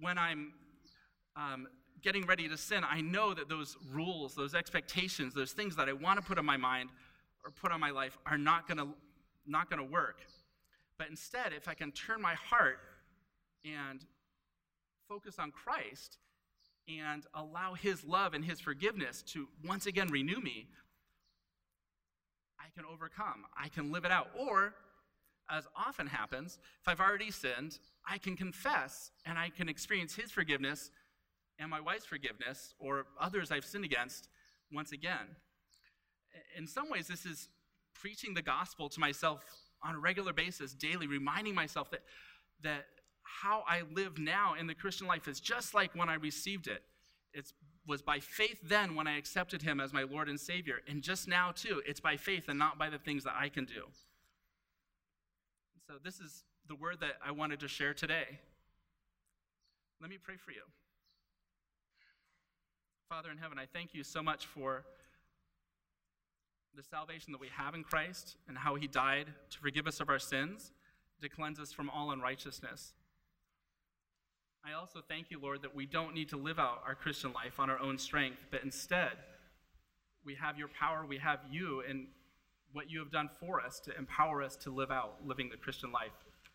When 0.00 0.18
I'm 0.18 0.54
um, 1.36 1.68
getting 2.02 2.26
ready 2.26 2.48
to 2.48 2.56
sin, 2.56 2.82
I 2.82 3.00
know 3.00 3.32
that 3.32 3.48
those 3.48 3.76
rules, 3.92 4.34
those 4.34 4.56
expectations, 4.56 5.34
those 5.34 5.52
things 5.52 5.76
that 5.76 5.88
I 5.88 5.92
want 5.92 6.18
to 6.18 6.26
put 6.26 6.40
on 6.40 6.46
my 6.46 6.56
mind 6.56 6.90
or 7.44 7.52
put 7.52 7.70
on 7.70 7.78
my 7.78 7.90
life 7.90 8.18
are 8.26 8.38
not 8.38 8.66
going 8.66 8.78
to 8.78 8.88
not 9.46 9.70
going 9.70 9.86
to 9.86 9.88
work. 9.88 10.22
But 10.98 11.10
instead, 11.10 11.52
if 11.52 11.68
I 11.68 11.74
can 11.74 11.92
turn 11.92 12.20
my 12.20 12.34
heart 12.34 12.80
and 13.64 14.04
focus 15.08 15.38
on 15.38 15.50
Christ 15.50 16.18
and 16.88 17.24
allow 17.34 17.74
His 17.74 18.04
love 18.04 18.34
and 18.34 18.44
His 18.44 18.60
forgiveness 18.60 19.22
to 19.28 19.48
once 19.64 19.86
again 19.86 20.08
renew 20.08 20.40
me, 20.40 20.68
I 22.58 22.64
can 22.74 22.84
overcome. 22.90 23.44
I 23.56 23.68
can 23.68 23.92
live 23.92 24.04
it 24.04 24.10
out. 24.10 24.28
Or, 24.38 24.74
as 25.50 25.64
often 25.74 26.06
happens, 26.06 26.58
if 26.80 26.88
I've 26.88 27.00
already 27.00 27.30
sinned, 27.30 27.78
I 28.06 28.18
can 28.18 28.36
confess 28.36 29.10
and 29.24 29.38
I 29.38 29.50
can 29.50 29.68
experience 29.68 30.14
His 30.14 30.30
forgiveness 30.30 30.90
and 31.58 31.70
my 31.70 31.80
wife's 31.80 32.04
forgiveness 32.04 32.74
or 32.78 33.06
others 33.20 33.50
I've 33.50 33.64
sinned 33.64 33.84
against 33.84 34.28
once 34.72 34.92
again. 34.92 35.36
In 36.56 36.66
some 36.66 36.90
ways, 36.90 37.08
this 37.08 37.24
is 37.24 37.48
preaching 37.94 38.34
the 38.34 38.42
gospel 38.42 38.88
to 38.90 39.00
myself 39.00 39.42
on 39.82 39.94
a 39.94 39.98
regular 39.98 40.32
basis, 40.32 40.74
daily, 40.74 41.06
reminding 41.06 41.54
myself 41.54 41.90
that, 41.90 42.02
that 42.62 42.86
how 43.42 43.62
I 43.68 43.82
live 43.94 44.18
now 44.18 44.54
in 44.58 44.66
the 44.66 44.74
Christian 44.74 45.06
life 45.06 45.28
is 45.28 45.40
just 45.40 45.74
like 45.74 45.94
when 45.94 46.08
I 46.08 46.14
received 46.14 46.66
it. 46.66 46.82
It 47.32 47.52
was 47.86 48.02
by 48.02 48.20
faith 48.20 48.60
then 48.64 48.94
when 48.94 49.06
I 49.06 49.16
accepted 49.16 49.62
Him 49.62 49.80
as 49.80 49.92
my 49.92 50.02
Lord 50.02 50.28
and 50.28 50.38
Savior. 50.38 50.80
And 50.88 51.02
just 51.02 51.28
now, 51.28 51.52
too, 51.52 51.82
it's 51.86 52.00
by 52.00 52.16
faith 52.16 52.48
and 52.48 52.58
not 52.58 52.78
by 52.78 52.90
the 52.90 52.98
things 52.98 53.24
that 53.24 53.34
I 53.38 53.48
can 53.48 53.64
do. 53.64 53.84
So, 55.86 55.94
this 56.02 56.20
is 56.20 56.44
the 56.68 56.74
word 56.74 57.00
that 57.00 57.14
I 57.24 57.30
wanted 57.32 57.60
to 57.60 57.68
share 57.68 57.94
today. 57.94 58.40
Let 60.00 60.10
me 60.10 60.18
pray 60.22 60.36
for 60.36 60.52
you. 60.52 60.62
Father 63.08 63.30
in 63.30 63.38
heaven, 63.38 63.58
I 63.58 63.66
thank 63.72 63.94
you 63.94 64.04
so 64.04 64.22
much 64.22 64.46
for 64.46 64.84
the 66.76 66.82
salvation 66.82 67.32
that 67.32 67.40
we 67.40 67.48
have 67.56 67.74
in 67.74 67.82
Christ 67.82 68.36
and 68.48 68.56
how 68.56 68.74
He 68.74 68.86
died 68.86 69.26
to 69.50 69.58
forgive 69.58 69.86
us 69.86 70.00
of 70.00 70.08
our 70.10 70.18
sins, 70.18 70.72
to 71.22 71.28
cleanse 71.28 71.58
us 71.58 71.72
from 71.72 71.88
all 71.90 72.10
unrighteousness. 72.10 72.92
I 74.64 74.72
also 74.72 75.00
thank 75.08 75.30
you, 75.30 75.40
Lord, 75.40 75.62
that 75.62 75.74
we 75.74 75.86
don't 75.86 76.14
need 76.14 76.28
to 76.30 76.36
live 76.36 76.58
out 76.58 76.82
our 76.86 76.94
Christian 76.94 77.32
life 77.32 77.58
on 77.58 77.70
our 77.70 77.78
own 77.80 77.98
strength, 77.98 78.38
but 78.50 78.62
instead, 78.62 79.12
we 80.24 80.34
have 80.34 80.58
your 80.58 80.68
power, 80.68 81.06
we 81.06 81.18
have 81.18 81.40
you, 81.50 81.82
and 81.88 82.06
what 82.72 82.90
you 82.90 82.98
have 82.98 83.10
done 83.10 83.30
for 83.40 83.60
us 83.60 83.80
to 83.80 83.96
empower 83.96 84.42
us 84.42 84.56
to 84.56 84.70
live 84.70 84.90
out 84.90 85.14
living 85.24 85.48
the 85.48 85.56
Christian 85.56 85.90
life 85.90 86.12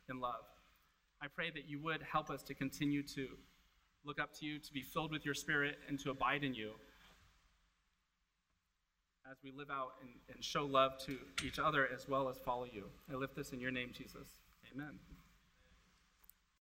in 0.10 0.20
love. 0.20 0.46
I 1.22 1.28
pray 1.28 1.50
that 1.52 1.68
you 1.68 1.80
would 1.80 2.02
help 2.04 2.30
us 2.30 2.44
to 2.44 2.54
continue 2.54 3.02
to 3.04 3.28
look 4.06 4.20
up 4.20 4.34
to 4.40 4.46
you, 4.46 4.60
to 4.60 4.74
be 4.74 4.82
filled 4.82 5.12
with 5.12 5.26
your 5.26 5.34
Spirit, 5.34 5.78
and 5.88 6.00
to 6.02 6.12
abide 6.12 6.44
in 6.44 6.54
you 6.54 6.74
as 9.32 9.38
we 9.44 9.52
live 9.52 9.70
out 9.72 9.94
and, 10.02 10.10
and 10.34 10.44
show 10.44 10.66
love 10.66 10.98
to 11.06 11.18
each 11.46 11.58
other 11.58 11.88
as 11.94 12.08
well 12.08 12.30
as 12.30 12.38
follow 12.40 12.66
you. 12.66 12.86
I 13.12 13.16
lift 13.16 13.36
this 13.36 13.54
in 13.54 13.60
your 13.60 13.72
name, 13.72 13.92
Jesus. 13.94 14.28
Amen. 14.74 15.00